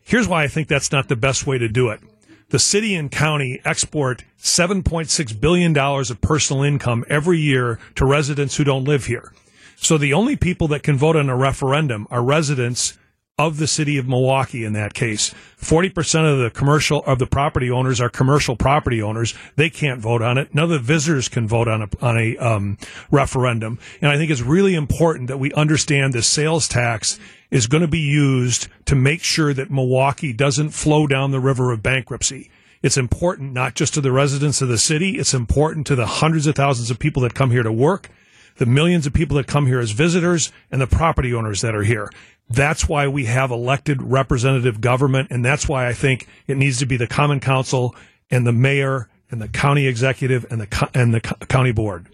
Here's 0.02 0.26
why 0.26 0.42
I 0.42 0.48
think 0.48 0.66
that's 0.66 0.90
not 0.90 1.06
the 1.06 1.14
best 1.14 1.46
way 1.46 1.58
to 1.58 1.68
do 1.68 1.90
it. 1.90 2.00
The 2.48 2.58
city 2.58 2.96
and 2.96 3.08
county 3.08 3.60
export 3.64 4.24
$7.6 4.40 5.40
billion 5.40 5.78
of 5.78 6.20
personal 6.20 6.64
income 6.64 7.04
every 7.08 7.38
year 7.38 7.78
to 7.94 8.04
residents 8.04 8.56
who 8.56 8.64
don't 8.64 8.82
live 8.82 9.06
here. 9.06 9.32
So 9.76 9.96
the 9.96 10.12
only 10.12 10.34
people 10.34 10.66
that 10.68 10.82
can 10.82 10.96
vote 10.96 11.14
on 11.14 11.28
a 11.28 11.36
referendum 11.36 12.08
are 12.10 12.22
residents 12.22 12.98
of 13.38 13.56
the 13.56 13.66
city 13.66 13.96
of 13.96 14.06
Milwaukee 14.06 14.64
in 14.64 14.74
that 14.74 14.92
case. 14.92 15.34
40% 15.58 16.30
of 16.30 16.38
the 16.38 16.50
commercial 16.50 17.02
of 17.04 17.18
the 17.18 17.26
property 17.26 17.70
owners 17.70 18.00
are 18.00 18.10
commercial 18.10 18.56
property 18.56 19.00
owners. 19.00 19.34
They 19.56 19.70
can't 19.70 20.00
vote 20.00 20.20
on 20.20 20.36
it. 20.36 20.54
None 20.54 20.64
of 20.64 20.70
the 20.70 20.78
visitors 20.78 21.28
can 21.28 21.48
vote 21.48 21.66
on 21.66 21.82
a, 21.82 21.88
on 22.02 22.18
a 22.18 22.36
um, 22.36 22.78
referendum. 23.10 23.78
And 24.02 24.10
I 24.10 24.18
think 24.18 24.30
it's 24.30 24.42
really 24.42 24.74
important 24.74 25.28
that 25.28 25.38
we 25.38 25.52
understand 25.54 26.12
the 26.12 26.22
sales 26.22 26.68
tax 26.68 27.18
is 27.50 27.66
going 27.66 27.80
to 27.80 27.88
be 27.88 28.00
used 28.00 28.68
to 28.86 28.94
make 28.94 29.22
sure 29.22 29.54
that 29.54 29.70
Milwaukee 29.70 30.32
doesn't 30.32 30.70
flow 30.70 31.06
down 31.06 31.30
the 31.30 31.40
river 31.40 31.72
of 31.72 31.82
bankruptcy. 31.82 32.50
It's 32.82 32.98
important 32.98 33.52
not 33.52 33.74
just 33.74 33.94
to 33.94 34.00
the 34.00 34.12
residents 34.12 34.60
of 34.60 34.68
the 34.68 34.78
city. 34.78 35.18
It's 35.18 35.32
important 35.32 35.86
to 35.86 35.94
the 35.94 36.06
hundreds 36.06 36.46
of 36.46 36.54
thousands 36.54 36.90
of 36.90 36.98
people 36.98 37.22
that 37.22 37.34
come 37.34 37.50
here 37.50 37.62
to 37.62 37.72
work 37.72 38.10
the 38.56 38.66
millions 38.66 39.06
of 39.06 39.12
people 39.12 39.36
that 39.36 39.46
come 39.46 39.66
here 39.66 39.80
as 39.80 39.90
visitors 39.90 40.52
and 40.70 40.80
the 40.80 40.86
property 40.86 41.32
owners 41.34 41.60
that 41.60 41.74
are 41.74 41.82
here. 41.82 42.10
That's 42.48 42.88
why 42.88 43.08
we 43.08 43.24
have 43.26 43.50
elected 43.50 44.02
representative 44.02 44.80
government, 44.80 45.28
and 45.30 45.44
that's 45.44 45.68
why 45.68 45.86
I 45.86 45.92
think 45.92 46.26
it 46.46 46.56
needs 46.56 46.78
to 46.78 46.86
be 46.86 46.96
the 46.96 47.06
Common 47.06 47.40
Council 47.40 47.94
and 48.30 48.46
the 48.46 48.52
mayor 48.52 49.08
and 49.30 49.40
the 49.40 49.48
county 49.48 49.86
executive 49.86 50.46
and 50.50 50.60
the 50.60 50.90
and 50.94 51.14
the 51.14 51.20
county 51.20 51.72
board. 51.72 52.08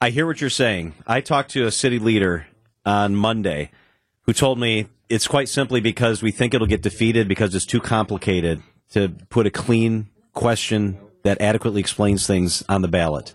I 0.00 0.10
hear 0.10 0.26
what 0.26 0.40
you're 0.40 0.48
saying. 0.48 0.94
I 1.06 1.20
talked 1.20 1.50
to 1.52 1.66
a 1.66 1.70
city 1.70 1.98
leader 1.98 2.46
on 2.86 3.14
Monday 3.14 3.70
who 4.22 4.32
told 4.32 4.58
me 4.58 4.86
it's 5.08 5.26
quite 5.26 5.48
simply 5.48 5.80
because 5.80 6.22
we 6.22 6.30
think 6.30 6.54
it'll 6.54 6.66
get 6.66 6.82
defeated 6.82 7.28
because 7.28 7.54
it's 7.54 7.66
too 7.66 7.80
complicated 7.80 8.62
to 8.90 9.08
put 9.28 9.46
a 9.46 9.50
clean 9.50 10.08
question 10.32 10.98
that 11.22 11.40
adequately 11.40 11.80
explains 11.80 12.26
things 12.26 12.64
on 12.68 12.82
the 12.82 12.88
ballot. 12.88 13.34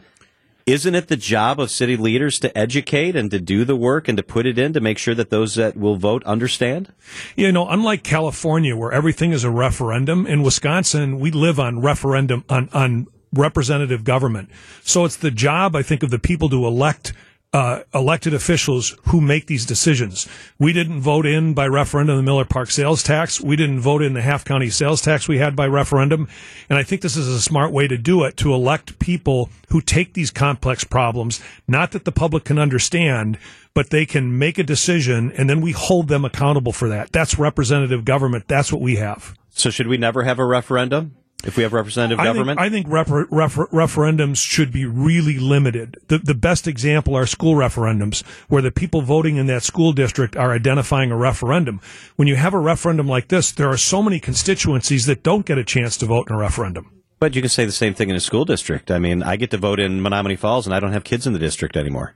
Isn't 0.65 0.95
it 0.95 1.10
the 1.10 1.15
job 1.15 1.60
of 1.60 1.69
city 1.69 1.95
leaders 1.95 2.39
to 2.39 2.58
educate 2.58 3.15
and 3.15 3.30
to 3.30 3.39
do 3.39 3.65
the 3.65 3.75
work 3.75 4.08
and 4.08 4.17
to 4.17 4.23
put 4.23 4.47
it 4.47 4.58
in 4.58 4.73
to 4.73 4.82
make 4.82 4.97
sure 4.97 5.13
that 5.13 5.30
those 5.30 5.54
that 5.54 5.78
will 5.78 5.95
vote 5.95 6.23
understand? 6.23 6.91
You 7.36 7.51
know, 7.51 7.69
unlike 7.69 8.01
California 8.01 8.75
where 8.75 8.91
everything 8.91 9.32
is 9.32 9.43
a 9.43 9.51
referendum, 9.51 10.25
in 10.25 10.41
Wisconsin 10.41 11.19
we 11.19 11.30
live 11.30 11.60
on 11.60 11.82
referendum 11.82 12.45
on 12.49 12.69
on 12.73 13.06
representative 13.32 14.04
government. 14.04 14.49
So 14.82 15.06
it's 15.06 15.17
the 15.17 15.30
job 15.30 15.75
I 15.75 15.84
think 15.84 16.01
of 16.01 16.10
the 16.10 16.17
people 16.17 16.49
to 16.49 16.65
elect 16.65 17.13
uh, 17.56 17.84
elected 17.94 18.34
officials 18.34 18.98
who 19.04 19.22
make 19.22 19.48
these 19.48 19.65
decisions. 19.65 20.28
We 20.60 20.74
didn't 20.74 21.00
vote 21.00 21.26
in 21.26 21.54
by 21.54 21.68
referendum 21.68 22.18
the 22.18 22.22
Miller 22.22 22.44
Park 22.44 22.70
sales 22.70 23.02
tax. 23.02 23.39
We 23.39 23.56
didn't 23.56 23.80
vote 23.80 24.02
in 24.02 24.13
the 24.13 24.22
half 24.22 24.44
county 24.44 24.70
sales 24.70 25.02
tax 25.02 25.30
we 25.30 25.38
had 25.38 25.56
by 25.56 25.65
referendum. 25.68 26.28
And 26.70 26.78
I 26.78 26.84
think 26.84 27.02
this 27.02 27.15
is 27.15 27.30
a 27.30 27.39
smart 27.39 27.72
way 27.72 27.88
to 27.88 27.98
do 27.98 28.26
it 28.26 28.36
to 28.38 28.54
elect 28.54 29.00
people 29.00 29.50
who 29.70 29.80
take 29.80 30.15
these 30.15 30.32
complex 30.32 30.84
problems, 30.84 31.41
not 31.65 31.94
that 31.94 32.04
the 32.04 32.12
public 32.12 32.44
can 32.44 32.60
understand, 32.60 33.39
but 33.74 33.89
they 33.89 34.06
can 34.06 34.38
make 34.38 34.58
a 34.58 34.63
decision 34.63 35.32
and 35.32 35.50
then 35.50 35.62
we 35.62 35.72
hold 35.72 36.10
them 36.10 36.26
accountable 36.26 36.74
for 36.74 36.89
that. 36.89 37.13
That's 37.13 37.39
representative 37.39 38.04
government. 38.04 38.50
That's 38.50 38.74
what 38.74 38.82
we 38.82 38.98
have. 38.98 39.34
So 39.52 39.70
should 39.70 39.88
we 39.88 39.96
never 39.96 40.24
have 40.24 40.39
a 40.39 40.46
referendum? 40.46 41.15
If 41.46 41.58
we 41.58 41.64
have 41.64 41.74
representative 41.74 42.20
I 42.20 42.26
government? 42.26 42.60
Think, 42.60 42.68
I 42.68 42.70
think 42.70 42.88
refer, 42.90 43.26
refer, 43.30 43.68
referendums 43.68 44.38
should 44.38 44.72
be 44.72 44.86
really 44.86 45.38
limited. 45.38 45.98
The, 46.08 46.18
the 46.18 46.34
best 46.34 46.68
example 46.68 47.16
are 47.16 47.26
school 47.26 47.56
referendums, 47.56 48.26
where 48.48 48.62
the 48.62 48.72
people 48.72 49.02
voting 49.02 49.38
in 49.38 49.46
that 49.48 49.64
school 49.64 49.94
district 49.94 50.36
are 50.36 50.52
identifying 50.52 51.12
a 51.12 51.18
referendum. 51.18 51.80
When 52.16 52.28
you 52.28 52.36
have 52.36 52.54
a 52.54 52.60
referendum 52.60 53.08
like 53.08 53.28
this, 53.28 53.52
there 53.52 53.70
are 53.70 53.78
so 53.78 54.02
many 54.02 54.20
constituencies 54.20 55.06
that 55.06 55.24
don't 55.24 55.46
get 55.46 55.58
a 55.58 55.64
chance 55.64 55.98
to 55.98 56.06
vote 56.06 56.30
in 56.30 56.36
a 56.36 56.40
referendum. 56.40 56.92
But 57.20 57.36
you 57.36 57.42
can 57.42 57.50
say 57.50 57.66
the 57.66 57.72
same 57.72 57.94
thing 57.94 58.10
in 58.10 58.16
a 58.16 58.20
school 58.20 58.46
district. 58.46 58.92
I 58.92 59.00
mean, 59.00 59.24
I 59.24 59.38
get 59.38 59.52
to 59.52 59.58
vote 59.58 59.80
in 59.80 60.02
Menomonee 60.02 60.38
Falls, 60.38 60.68
and 60.68 60.76
I 60.76 60.80
don't 60.80 60.92
have 60.92 61.04
kids 61.04 61.26
in 61.26 61.34
the 61.34 61.40
district 61.40 61.78
anymore. 61.78 62.16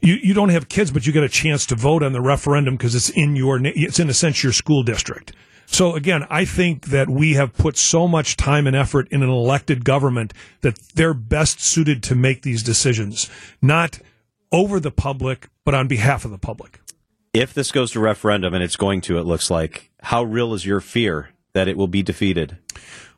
You 0.00 0.14
you 0.22 0.32
don't 0.32 0.48
have 0.50 0.68
kids, 0.68 0.90
but 0.90 1.06
you 1.06 1.12
get 1.12 1.24
a 1.24 1.28
chance 1.28 1.66
to 1.66 1.74
vote 1.74 2.02
on 2.02 2.12
the 2.12 2.22
referendum 2.22 2.76
because 2.76 2.94
it's 2.94 3.10
in 3.10 3.36
your 3.36 3.60
it's 3.62 3.98
in 3.98 4.08
a 4.08 4.14
sense 4.14 4.42
your 4.42 4.52
school 4.52 4.82
district. 4.82 5.32
So 5.66 5.94
again, 5.94 6.26
I 6.30 6.44
think 6.44 6.86
that 6.86 7.10
we 7.10 7.34
have 7.34 7.52
put 7.52 7.76
so 7.76 8.08
much 8.08 8.36
time 8.36 8.66
and 8.66 8.74
effort 8.74 9.08
in 9.10 9.22
an 9.22 9.28
elected 9.28 9.84
government 9.84 10.32
that 10.62 10.78
they're 10.94 11.14
best 11.14 11.60
suited 11.60 12.02
to 12.04 12.14
make 12.14 12.42
these 12.42 12.62
decisions, 12.62 13.28
not 13.60 13.98
over 14.52 14.80
the 14.80 14.90
public, 14.90 15.48
but 15.64 15.74
on 15.74 15.88
behalf 15.88 16.24
of 16.24 16.30
the 16.30 16.38
public. 16.38 16.80
If 17.34 17.52
this 17.52 17.70
goes 17.72 17.90
to 17.92 18.00
referendum, 18.00 18.54
and 18.54 18.62
it's 18.62 18.76
going 18.76 19.02
to, 19.02 19.18
it 19.18 19.24
looks 19.24 19.50
like, 19.50 19.90
how 20.00 20.22
real 20.22 20.54
is 20.54 20.64
your 20.64 20.80
fear 20.80 21.30
that 21.56 21.68
it 21.68 21.76
will 21.76 21.88
be 21.88 22.02
defeated? 22.02 22.58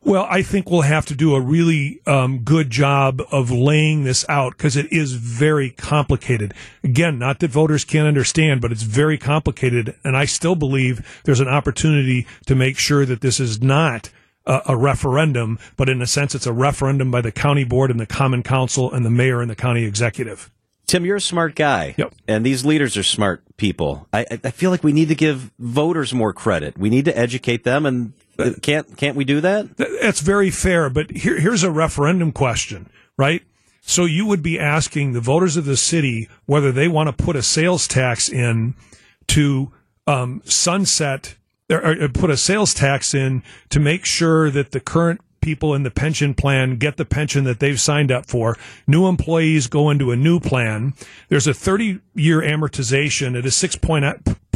Well, 0.01 0.25
I 0.29 0.43
think 0.43 0.71
we'll 0.71 0.81
have 0.81 1.05
to 1.07 1.15
do 1.15 1.35
a 1.35 1.41
really 1.41 1.99
um, 2.07 2.39
good 2.39 2.69
job 2.69 3.21
of 3.31 3.51
laying 3.51 4.05
this 4.05 4.25
out 4.29 4.55
because 4.55 4.77
it 4.77 4.91
is 4.93 5.11
very 5.11 5.71
complicated. 5.71 6.53
Again, 6.81 7.19
not 7.19 7.39
that 7.39 7.51
voters 7.51 7.83
can't 7.83 8.07
understand, 8.07 8.61
but 8.61 8.71
it's 8.71 8.83
very 8.83 9.17
complicated. 9.17 9.93
And 10.05 10.15
I 10.15 10.23
still 10.23 10.55
believe 10.55 11.21
there's 11.25 11.41
an 11.41 11.49
opportunity 11.49 12.25
to 12.45 12.55
make 12.55 12.77
sure 12.77 13.05
that 13.05 13.19
this 13.19 13.41
is 13.41 13.61
not 13.61 14.09
a, 14.45 14.61
a 14.67 14.77
referendum, 14.77 15.59
but 15.75 15.89
in 15.89 16.01
a 16.01 16.07
sense, 16.07 16.33
it's 16.33 16.47
a 16.47 16.53
referendum 16.53 17.11
by 17.11 17.19
the 17.19 17.33
county 17.33 17.65
board 17.65 17.91
and 17.91 17.99
the 17.99 18.05
common 18.05 18.41
council 18.41 18.89
and 18.93 19.05
the 19.05 19.09
mayor 19.09 19.41
and 19.41 19.51
the 19.51 19.55
county 19.55 19.83
executive. 19.83 20.49
Tim, 20.87 21.05
you're 21.05 21.17
a 21.17 21.21
smart 21.21 21.55
guy. 21.55 21.93
Yep. 21.97 22.15
And 22.27 22.45
these 22.45 22.65
leaders 22.65 22.95
are 22.95 23.03
smart 23.03 23.43
people. 23.57 24.07
I, 24.11 24.25
I 24.43 24.49
feel 24.49 24.71
like 24.71 24.83
we 24.83 24.93
need 24.93 25.09
to 25.09 25.15
give 25.15 25.51
voters 25.59 26.13
more 26.15 26.33
credit. 26.33 26.79
We 26.79 26.89
need 26.89 27.05
to 27.05 27.15
educate 27.15 27.63
them, 27.63 27.85
and 27.85 28.13
can't 28.61 28.97
can't 28.97 29.15
we 29.15 29.23
do 29.25 29.41
that? 29.41 29.77
That's 29.77 30.21
very 30.21 30.49
fair. 30.49 30.89
But 30.89 31.11
here, 31.11 31.39
here's 31.39 31.63
a 31.63 31.71
referendum 31.71 32.31
question, 32.31 32.89
right? 33.17 33.43
So 33.81 34.05
you 34.05 34.25
would 34.25 34.43
be 34.43 34.59
asking 34.59 35.13
the 35.13 35.21
voters 35.21 35.57
of 35.57 35.65
the 35.65 35.77
city 35.77 36.29
whether 36.45 36.71
they 36.71 36.87
want 36.87 37.07
to 37.07 37.23
put 37.23 37.35
a 37.35 37.41
sales 37.41 37.87
tax 37.87 38.29
in 38.29 38.75
to 39.27 39.71
um, 40.05 40.41
sunset 40.45 41.35
or, 41.71 42.03
or 42.03 42.09
put 42.09 42.29
a 42.29 42.37
sales 42.37 42.73
tax 42.73 43.13
in 43.13 43.43
to 43.69 43.79
make 43.79 44.05
sure 44.05 44.49
that 44.49 44.71
the 44.71 44.79
current 44.79 45.21
people 45.41 45.73
in 45.73 45.83
the 45.83 45.91
pension 45.91 46.33
plan 46.33 46.77
get 46.77 46.97
the 46.97 47.05
pension 47.05 47.45
that 47.45 47.59
they've 47.59 47.79
signed 47.79 48.11
up 48.11 48.27
for. 48.27 48.57
New 48.87 49.07
employees 49.07 49.67
go 49.67 49.89
into 49.89 50.11
a 50.11 50.15
new 50.15 50.39
plan. 50.39 50.93
There's 51.29 51.47
a 51.47 51.53
30 51.53 51.99
year 52.13 52.41
amortization 52.41 53.37
at 53.37 53.45
a 53.45 53.51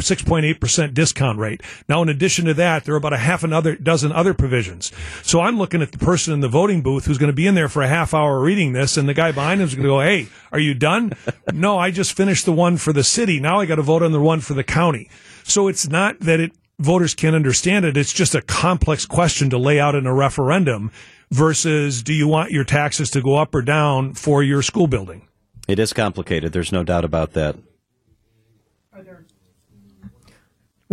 6.8% 0.04 0.94
discount 0.94 1.38
rate. 1.38 1.62
Now, 1.88 2.02
in 2.02 2.08
addition 2.08 2.44
to 2.44 2.54
that, 2.54 2.84
there 2.84 2.94
are 2.94 2.98
about 2.98 3.12
a 3.12 3.18
half 3.18 3.42
another 3.42 3.74
dozen 3.76 4.12
other 4.12 4.34
provisions. 4.34 4.92
So 5.22 5.40
I'm 5.40 5.58
looking 5.58 5.82
at 5.82 5.92
the 5.92 5.98
person 5.98 6.32
in 6.32 6.40
the 6.40 6.48
voting 6.48 6.82
booth 6.82 7.06
who's 7.06 7.18
going 7.18 7.30
to 7.30 7.36
be 7.36 7.46
in 7.46 7.54
there 7.54 7.68
for 7.68 7.82
a 7.82 7.88
half 7.88 8.14
hour 8.14 8.40
reading 8.40 8.72
this, 8.72 8.96
and 8.96 9.08
the 9.08 9.14
guy 9.14 9.32
behind 9.32 9.60
him 9.60 9.68
is 9.68 9.74
going 9.74 9.84
to 9.84 9.88
go, 9.88 10.00
Hey, 10.00 10.28
are 10.52 10.58
you 10.58 10.74
done? 10.74 11.12
no, 11.52 11.78
I 11.78 11.90
just 11.90 12.16
finished 12.16 12.44
the 12.44 12.52
one 12.52 12.76
for 12.76 12.92
the 12.92 13.04
city. 13.04 13.40
Now 13.40 13.60
I 13.60 13.66
got 13.66 13.76
to 13.76 13.82
vote 13.82 14.02
on 14.02 14.12
the 14.12 14.20
one 14.20 14.40
for 14.40 14.54
the 14.54 14.64
county. 14.64 15.08
So 15.42 15.68
it's 15.68 15.88
not 15.88 16.20
that 16.20 16.40
it 16.40 16.52
voters 16.78 17.14
can't 17.14 17.36
understand 17.36 17.84
it. 17.84 17.96
It's 17.96 18.12
just 18.12 18.34
a 18.34 18.42
complex 18.42 19.06
question 19.06 19.50
to 19.50 19.58
lay 19.58 19.78
out 19.78 19.94
in 19.94 20.06
a 20.06 20.14
referendum 20.14 20.90
versus 21.30 22.02
do 22.02 22.12
you 22.12 22.28
want 22.28 22.50
your 22.50 22.64
taxes 22.64 23.10
to 23.10 23.22
go 23.22 23.36
up 23.36 23.54
or 23.54 23.62
down 23.62 24.14
for 24.14 24.42
your 24.42 24.62
school 24.62 24.86
building? 24.86 25.28
It 25.66 25.78
is 25.78 25.92
complicated. 25.92 26.52
There's 26.52 26.72
no 26.72 26.84
doubt 26.84 27.04
about 27.04 27.32
that. 27.32 27.56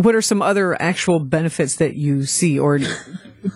What 0.02 0.16
are 0.16 0.22
some 0.22 0.42
other 0.42 0.80
actual 0.82 1.20
benefits 1.20 1.76
that 1.76 1.96
you 1.96 2.26
see, 2.26 2.58
or 2.58 2.80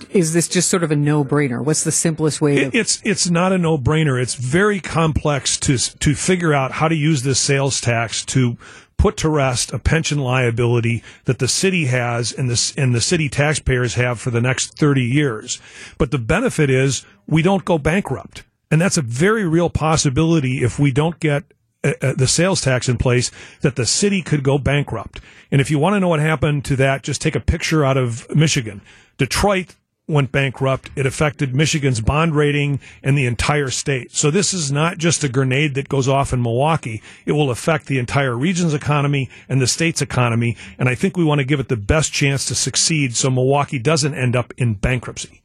is 0.10 0.34
this 0.34 0.48
just 0.48 0.70
sort 0.70 0.84
of 0.84 0.92
a 0.92 0.96
no-brainer? 0.96 1.64
What's 1.64 1.84
the 1.84 1.92
simplest 1.92 2.42
way? 2.42 2.58
It, 2.58 2.76
it's 2.76 3.02
it's 3.04 3.30
not 3.30 3.52
a 3.52 3.58
no-brainer. 3.58 4.22
It's 4.22 4.36
very 4.36 4.80
complex 4.80 5.58
to 5.60 5.78
to 5.78 6.16
figure 6.16 6.54
out 6.54 6.74
how 6.74 6.88
to 6.88 6.96
use 6.96 7.24
this 7.24 7.40
sales 7.40 7.82
tax 7.82 8.24
to 8.26 8.58
put 8.98 9.18
to 9.18 9.30
rest 9.30 9.74
a 9.74 9.80
pension 9.80 10.20
liability 10.20 11.04
that 11.26 11.40
the 11.40 11.48
city 11.48 11.86
has 11.86 12.32
and 12.32 12.50
the, 12.50 12.74
and 12.78 12.96
the 12.96 13.02
city 13.02 13.30
taxpayers 13.30 13.96
have 13.96 14.20
for 14.20 14.32
the 14.32 14.42
next 14.42 14.78
30 14.78 15.02
years. 15.02 15.62
But 15.98 16.12
the 16.12 16.18
benefit 16.18 16.70
is 16.70 17.06
we 17.28 17.42
don't 17.42 17.66
go 17.66 17.78
bankrupt. 17.78 18.44
And 18.72 18.82
that's 18.82 18.98
a 18.98 19.02
very 19.02 19.46
real 19.46 19.70
possibility 19.70 20.64
if 20.64 20.80
we 20.80 20.92
don't 20.92 21.20
get 21.20 21.44
uh, 21.86 21.94
uh, 22.02 22.14
the 22.14 22.28
sales 22.28 22.62
tax 22.62 22.90
in 22.90 22.98
place 22.98 23.30
that 23.62 23.76
the 23.76 23.86
city 23.86 24.22
could 24.22 24.44
go 24.44 24.58
bankrupt. 24.58 25.22
And 25.52 25.62
if 25.62 25.70
you 25.70 25.78
want 25.78 25.96
to 25.96 26.00
know 26.00 26.08
what 26.08 26.20
happened 26.20 26.66
to 26.66 26.76
that, 26.78 27.04
just 27.04 27.22
take 27.22 27.36
a 27.36 27.40
picture 27.40 27.86
out 27.86 27.96
of 27.96 28.28
Michigan. 28.36 28.82
Detroit 29.18 29.76
went 30.08 30.32
bankrupt. 30.32 30.90
It 30.96 31.06
affected 31.06 31.56
Michigan's 31.56 32.02
bond 32.02 32.36
rating 32.36 32.80
and 33.04 33.18
the 33.18 33.26
entire 33.26 33.70
state. 33.70 34.12
So 34.12 34.32
this 34.32 34.54
is 34.54 34.72
not 34.72 34.98
just 34.98 35.24
a 35.24 35.30
grenade 35.30 35.76
that 35.76 35.90
goes 35.90 36.08
off 36.08 36.34
in 36.34 36.42
Milwaukee. 36.42 37.02
It 37.26 37.34
will 37.34 37.52
affect 37.52 37.86
the 37.86 38.00
entire 38.00 38.36
region's 38.36 38.74
economy 38.74 39.30
and 39.48 39.62
the 39.62 39.68
state's 39.68 40.02
economy. 40.02 40.58
And 40.78 40.90
I 40.90 40.96
think 40.96 41.18
we 41.18 41.24
want 41.24 41.40
to 41.40 41.46
give 41.46 41.60
it 41.60 41.70
the 41.70 41.78
best 41.78 42.12
chance 42.12 42.46
to 42.46 42.56
succeed 42.56 43.16
so 43.16 43.30
Milwaukee 43.30 43.80
doesn't 43.80 44.14
end 44.14 44.36
up 44.36 44.54
in 44.58 44.76
bankruptcy. 44.76 45.42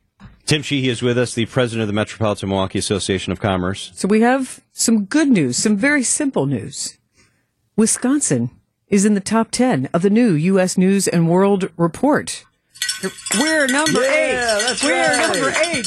Tim 0.51 0.63
Sheehy 0.63 0.89
is 0.89 1.01
with 1.01 1.17
us, 1.17 1.33
the 1.33 1.47
president 1.47 1.83
of 1.83 1.87
the 1.87 1.93
Metropolitan 1.93 2.49
Milwaukee 2.49 2.81
Association 2.81 3.31
of 3.31 3.39
Commerce. 3.39 3.93
So 3.95 4.09
we 4.09 4.23
have 4.23 4.59
some 4.73 5.05
good 5.05 5.29
news, 5.29 5.57
some 5.57 5.77
very 5.77 6.03
simple 6.03 6.45
news. 6.47 6.99
Wisconsin 7.77 8.51
is 8.89 9.05
in 9.05 9.15
the 9.15 9.21
top 9.21 9.53
10 9.53 9.89
of 9.95 10.03
the 10.03 10.11
new 10.11 10.33
U.S. 10.33 10.77
News 10.77 11.07
and 11.07 11.29
World 11.29 11.71
Report. 11.77 12.45
We're 13.39 13.69
number 13.69 14.01
Yeah, 14.03 14.57
eight. 14.59 14.61
that's 14.67 14.83
We're 14.83 15.19
right. 15.19 15.33
number 15.35 15.55
eight. 15.67 15.87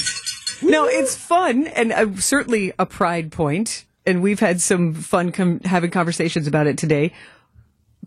No, 0.62 0.86
it's 0.86 1.14
fun 1.14 1.68
and 1.68 1.92
uh, 1.92 2.16
certainly 2.16 2.72
a 2.80 2.86
pride 2.86 3.34
point, 3.34 3.84
and 4.06 4.22
we've 4.22 4.40
had 4.40 4.62
some 4.62 4.94
fun 4.94 5.34
com- 5.34 5.60
having 5.66 5.92
conversations 5.92 6.48
about 6.48 6.68
it 6.68 6.78
today. 6.78 7.12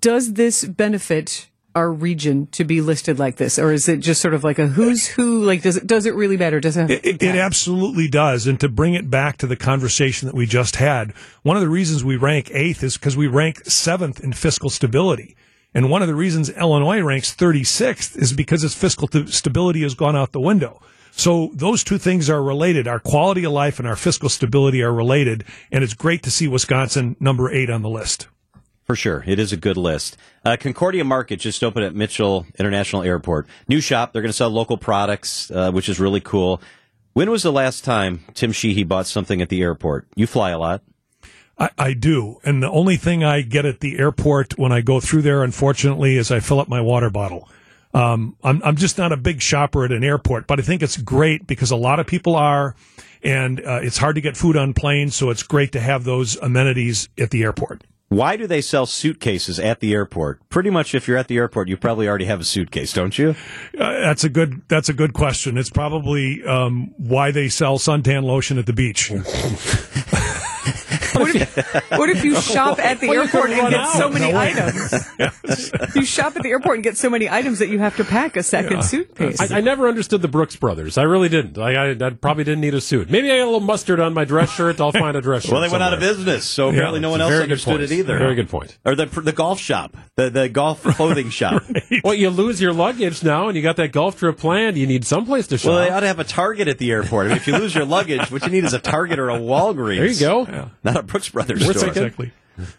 Does 0.00 0.32
this 0.32 0.64
benefit 0.64 1.50
our 1.76 1.92
region 1.92 2.46
to 2.48 2.64
be 2.64 2.80
listed 2.80 3.18
like 3.18 3.36
this, 3.36 3.58
or 3.58 3.70
is 3.70 3.86
it 3.86 3.98
just 3.98 4.22
sort 4.22 4.32
of 4.32 4.42
like 4.42 4.58
a 4.58 4.66
who's 4.66 5.06
who? 5.06 5.44
Like, 5.44 5.60
does 5.60 5.76
it 5.76 5.86
does 5.86 6.06
it 6.06 6.14
really 6.14 6.38
matter? 6.38 6.58
Does 6.58 6.76
it? 6.78 6.90
It, 6.90 7.22
it, 7.22 7.36
absolutely 7.36 8.08
does. 8.08 8.46
And 8.46 8.58
to 8.60 8.68
bring 8.68 8.94
it 8.94 9.10
back 9.10 9.36
to 9.38 9.46
the 9.46 9.56
conversation 9.56 10.26
that 10.26 10.34
we 10.34 10.46
just 10.46 10.76
had, 10.76 11.12
one 11.42 11.54
of 11.56 11.62
the 11.62 11.68
reasons 11.68 12.02
we 12.02 12.16
rank 12.16 12.50
eighth 12.50 12.82
is 12.82 12.96
because 12.96 13.14
we 13.14 13.26
rank 13.26 13.66
seventh 13.66 14.24
in 14.24 14.32
fiscal 14.32 14.70
stability. 14.70 15.36
And 15.74 15.90
one 15.90 16.00
of 16.00 16.08
the 16.08 16.14
reasons 16.14 16.48
Illinois 16.48 17.02
ranks 17.02 17.36
36th 17.36 18.16
is 18.16 18.32
because 18.32 18.64
its 18.64 18.74
fiscal 18.74 19.06
t- 19.06 19.26
stability 19.26 19.82
has 19.82 19.94
gone 19.94 20.16
out 20.16 20.32
the 20.32 20.40
window. 20.40 20.80
So 21.10 21.50
those 21.52 21.84
two 21.84 21.98
things 21.98 22.30
are 22.30 22.42
related. 22.42 22.88
Our 22.88 23.00
quality 23.00 23.44
of 23.44 23.52
life 23.52 23.78
and 23.78 23.86
our 23.86 23.96
fiscal 23.96 24.30
stability 24.30 24.82
are 24.82 24.92
related. 24.92 25.44
And 25.70 25.84
it's 25.84 25.92
great 25.92 26.22
to 26.22 26.30
see 26.30 26.48
Wisconsin 26.48 27.16
number 27.20 27.50
eight 27.50 27.68
on 27.68 27.82
the 27.82 27.90
list. 27.90 28.28
For 28.86 28.94
sure. 28.94 29.24
It 29.26 29.40
is 29.40 29.52
a 29.52 29.56
good 29.56 29.76
list. 29.76 30.16
Uh, 30.44 30.56
Concordia 30.58 31.02
Market 31.02 31.40
just 31.40 31.64
opened 31.64 31.84
at 31.84 31.94
Mitchell 31.94 32.46
International 32.56 33.02
Airport. 33.02 33.48
New 33.66 33.80
shop. 33.80 34.12
They're 34.12 34.22
going 34.22 34.30
to 34.30 34.36
sell 34.36 34.48
local 34.48 34.78
products, 34.78 35.50
uh, 35.50 35.72
which 35.72 35.88
is 35.88 35.98
really 35.98 36.20
cool. 36.20 36.62
When 37.12 37.28
was 37.28 37.42
the 37.42 37.50
last 37.50 37.82
time 37.82 38.24
Tim 38.34 38.52
Sheehy 38.52 38.84
bought 38.84 39.08
something 39.08 39.42
at 39.42 39.48
the 39.48 39.60
airport? 39.60 40.06
You 40.14 40.28
fly 40.28 40.50
a 40.50 40.58
lot. 40.58 40.82
I, 41.58 41.70
I 41.76 41.92
do. 41.94 42.38
And 42.44 42.62
the 42.62 42.70
only 42.70 42.96
thing 42.96 43.24
I 43.24 43.40
get 43.40 43.64
at 43.64 43.80
the 43.80 43.98
airport 43.98 44.56
when 44.56 44.70
I 44.70 44.82
go 44.82 45.00
through 45.00 45.22
there, 45.22 45.42
unfortunately, 45.42 46.16
is 46.16 46.30
I 46.30 46.38
fill 46.38 46.60
up 46.60 46.68
my 46.68 46.80
water 46.80 47.10
bottle. 47.10 47.48
Um, 47.92 48.36
I'm, 48.44 48.62
I'm 48.62 48.76
just 48.76 48.98
not 48.98 49.10
a 49.10 49.16
big 49.16 49.40
shopper 49.40 49.84
at 49.84 49.90
an 49.90 50.04
airport, 50.04 50.46
but 50.46 50.60
I 50.60 50.62
think 50.62 50.82
it's 50.82 50.96
great 50.96 51.46
because 51.46 51.72
a 51.72 51.76
lot 51.76 51.98
of 51.98 52.06
people 52.06 52.36
are, 52.36 52.76
and 53.22 53.58
uh, 53.60 53.80
it's 53.82 53.96
hard 53.96 54.14
to 54.16 54.20
get 54.20 54.36
food 54.36 54.56
on 54.56 54.74
planes, 54.74 55.16
so 55.16 55.30
it's 55.30 55.42
great 55.42 55.72
to 55.72 55.80
have 55.80 56.04
those 56.04 56.36
amenities 56.36 57.08
at 57.18 57.30
the 57.30 57.42
airport. 57.42 57.82
Why 58.08 58.36
do 58.36 58.46
they 58.46 58.60
sell 58.60 58.86
suitcases 58.86 59.58
at 59.58 59.80
the 59.80 59.92
airport? 59.92 60.48
Pretty 60.48 60.70
much, 60.70 60.94
if 60.94 61.08
you're 61.08 61.16
at 61.16 61.26
the 61.26 61.38
airport, 61.38 61.68
you 61.68 61.76
probably 61.76 62.08
already 62.08 62.26
have 62.26 62.40
a 62.40 62.44
suitcase, 62.44 62.92
don't 62.92 63.18
you? 63.18 63.34
Uh, 63.76 63.92
that's 64.00 64.22
a 64.22 64.28
good. 64.28 64.62
That's 64.68 64.88
a 64.88 64.92
good 64.92 65.12
question. 65.12 65.58
It's 65.58 65.70
probably 65.70 66.44
um, 66.44 66.94
why 66.98 67.32
they 67.32 67.48
sell 67.48 67.78
suntan 67.78 68.22
lotion 68.22 68.58
at 68.58 68.66
the 68.66 68.72
beach. 68.72 69.10
What 71.18 71.36
if, 71.36 71.90
what 71.90 72.10
if 72.10 72.24
you 72.24 72.36
oh. 72.36 72.40
shop 72.40 72.78
at 72.78 73.00
the 73.00 73.10
airport 73.10 73.50
and 73.50 73.70
get 73.70 73.88
so 73.90 74.08
many 74.08 74.34
items? 74.34 74.92
you 75.94 76.04
shop 76.04 76.36
at 76.36 76.42
the 76.42 76.50
airport 76.50 76.76
and 76.76 76.84
get 76.84 76.96
so 76.96 77.10
many 77.10 77.28
items 77.28 77.58
that 77.58 77.68
you 77.68 77.78
have 77.78 77.96
to 77.96 78.04
pack 78.04 78.36
a 78.36 78.42
second 78.42 78.82
suitcase. 78.84 79.40
I, 79.40 79.58
I 79.58 79.60
never 79.60 79.88
understood 79.88 80.22
the 80.22 80.28
Brooks 80.28 80.56
Brothers. 80.56 80.98
I 80.98 81.02
really 81.02 81.28
didn't. 81.28 81.56
Like, 81.56 81.76
I, 81.76 81.90
I 81.92 82.10
probably 82.10 82.44
didn't 82.44 82.60
need 82.60 82.74
a 82.74 82.80
suit. 82.80 83.10
Maybe 83.10 83.30
I 83.30 83.38
got 83.38 83.44
a 83.44 83.46
little 83.46 83.60
mustard 83.60 84.00
on 84.00 84.14
my 84.14 84.24
dress 84.24 84.52
shirt. 84.52 84.80
I'll 84.80 84.92
find 84.92 85.16
a 85.16 85.20
dress 85.20 85.42
shirt. 85.42 85.52
Well, 85.52 85.60
they 85.60 85.68
went 85.68 85.82
out 85.82 85.92
of 85.92 86.00
business, 86.00 86.44
so 86.44 86.68
apparently 86.68 87.00
no 87.00 87.10
one 87.10 87.20
else 87.20 87.32
understood 87.32 87.78
point. 87.78 87.82
it 87.82 87.92
either. 87.92 88.18
Very 88.18 88.34
good 88.34 88.48
point. 88.48 88.76
Or 88.84 88.94
the 88.94 89.06
the 89.06 89.32
golf 89.32 89.58
shop, 89.60 89.96
the 90.16 90.30
the 90.30 90.48
golf 90.48 90.82
clothing 90.82 91.30
shop. 91.30 91.62
Well, 92.02 92.14
you 92.14 92.30
lose 92.30 92.60
your 92.60 92.72
luggage 92.72 93.22
now, 93.22 93.48
and 93.48 93.56
you 93.56 93.62
got 93.62 93.76
that 93.76 93.92
golf 93.92 94.18
trip 94.18 94.38
planned. 94.38 94.76
You 94.76 94.86
need 94.86 95.04
someplace 95.04 95.46
to 95.48 95.58
shop. 95.58 95.70
Well, 95.70 95.78
they 95.84 95.90
ought 95.90 96.00
to 96.00 96.06
have 96.06 96.18
a 96.18 96.24
Target 96.24 96.68
at 96.68 96.78
the 96.78 96.90
airport. 96.90 97.26
I 97.26 97.28
mean, 97.30 97.36
if 97.38 97.46
you 97.46 97.56
lose 97.56 97.74
your 97.74 97.84
luggage, 97.84 98.30
what 98.30 98.42
you 98.42 98.50
need 98.50 98.64
is 98.64 98.72
a 98.72 98.78
Target 98.78 99.18
or 99.18 99.30
a 99.30 99.38
Walgreens. 99.38 99.96
there 99.96 100.06
you 100.06 100.20
go. 100.20 100.70
Not 100.84 100.96
a 100.96 101.02
Brooks 101.06 101.28
Brothers 101.28 101.66
We're 101.66 101.74
store. 101.74 101.88
Exactly. 101.88 102.32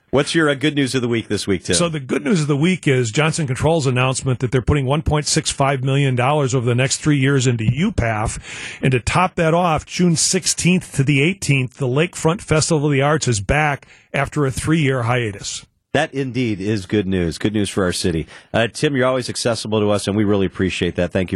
What's 0.10 0.34
your 0.34 0.50
uh, 0.50 0.56
good 0.56 0.76
news 0.76 0.96
of 0.96 1.02
the 1.02 1.08
week 1.08 1.28
this 1.28 1.46
week, 1.46 1.64
Tim? 1.66 1.76
So 1.76 1.90
the 1.90 2.00
good 2.00 2.24
news 2.24 2.42
of 2.42 2.48
the 2.48 2.58
week 2.58 2.88
is 2.88 3.12
Johnson 3.12 3.46
Controls 3.46 3.86
announcement 3.86 4.40
that 4.40 4.52
they're 4.52 4.62
putting 4.62 4.86
1.65 4.86 5.84
million 5.84 6.16
dollars 6.16 6.56
over 6.56 6.66
the 6.66 6.76
next 6.76 6.98
three 6.98 7.20
years 7.20 7.46
into 7.46 7.64
UPAF, 7.64 8.80
and 8.82 8.92
to 8.92 9.00
top 9.00 9.36
that 9.36 9.54
off, 9.54 9.86
June 9.86 10.14
16th 10.14 10.96
to 10.96 11.04
the 11.04 11.20
18th, 11.20 11.74
the 11.74 11.88
Lakefront 11.88 12.42
Festival 12.42 12.88
of 12.88 12.92
the 12.92 13.02
Arts 13.02 13.28
is 13.28 13.40
back 13.40 13.88
after 14.14 14.46
a 14.46 14.52
three-year 14.52 15.04
hiatus. 15.04 15.66
That 15.94 16.14
indeed 16.14 16.60
is 16.62 16.86
good 16.86 17.08
news. 17.08 17.38
Good 17.38 17.54
news 17.54 17.70
for 17.70 17.84
our 17.84 17.92
city. 17.92 18.28
Uh, 18.54 18.68
Tim, 18.68 18.96
you're 18.96 19.08
always 19.08 19.30
accessible 19.30 19.80
to 19.80 19.90
us, 19.90 20.08
and 20.08 20.16
we 20.16 20.26
really 20.26 20.46
appreciate 20.46 20.96
that. 20.96 21.12
Thank 21.12 21.32
you. 21.32 21.36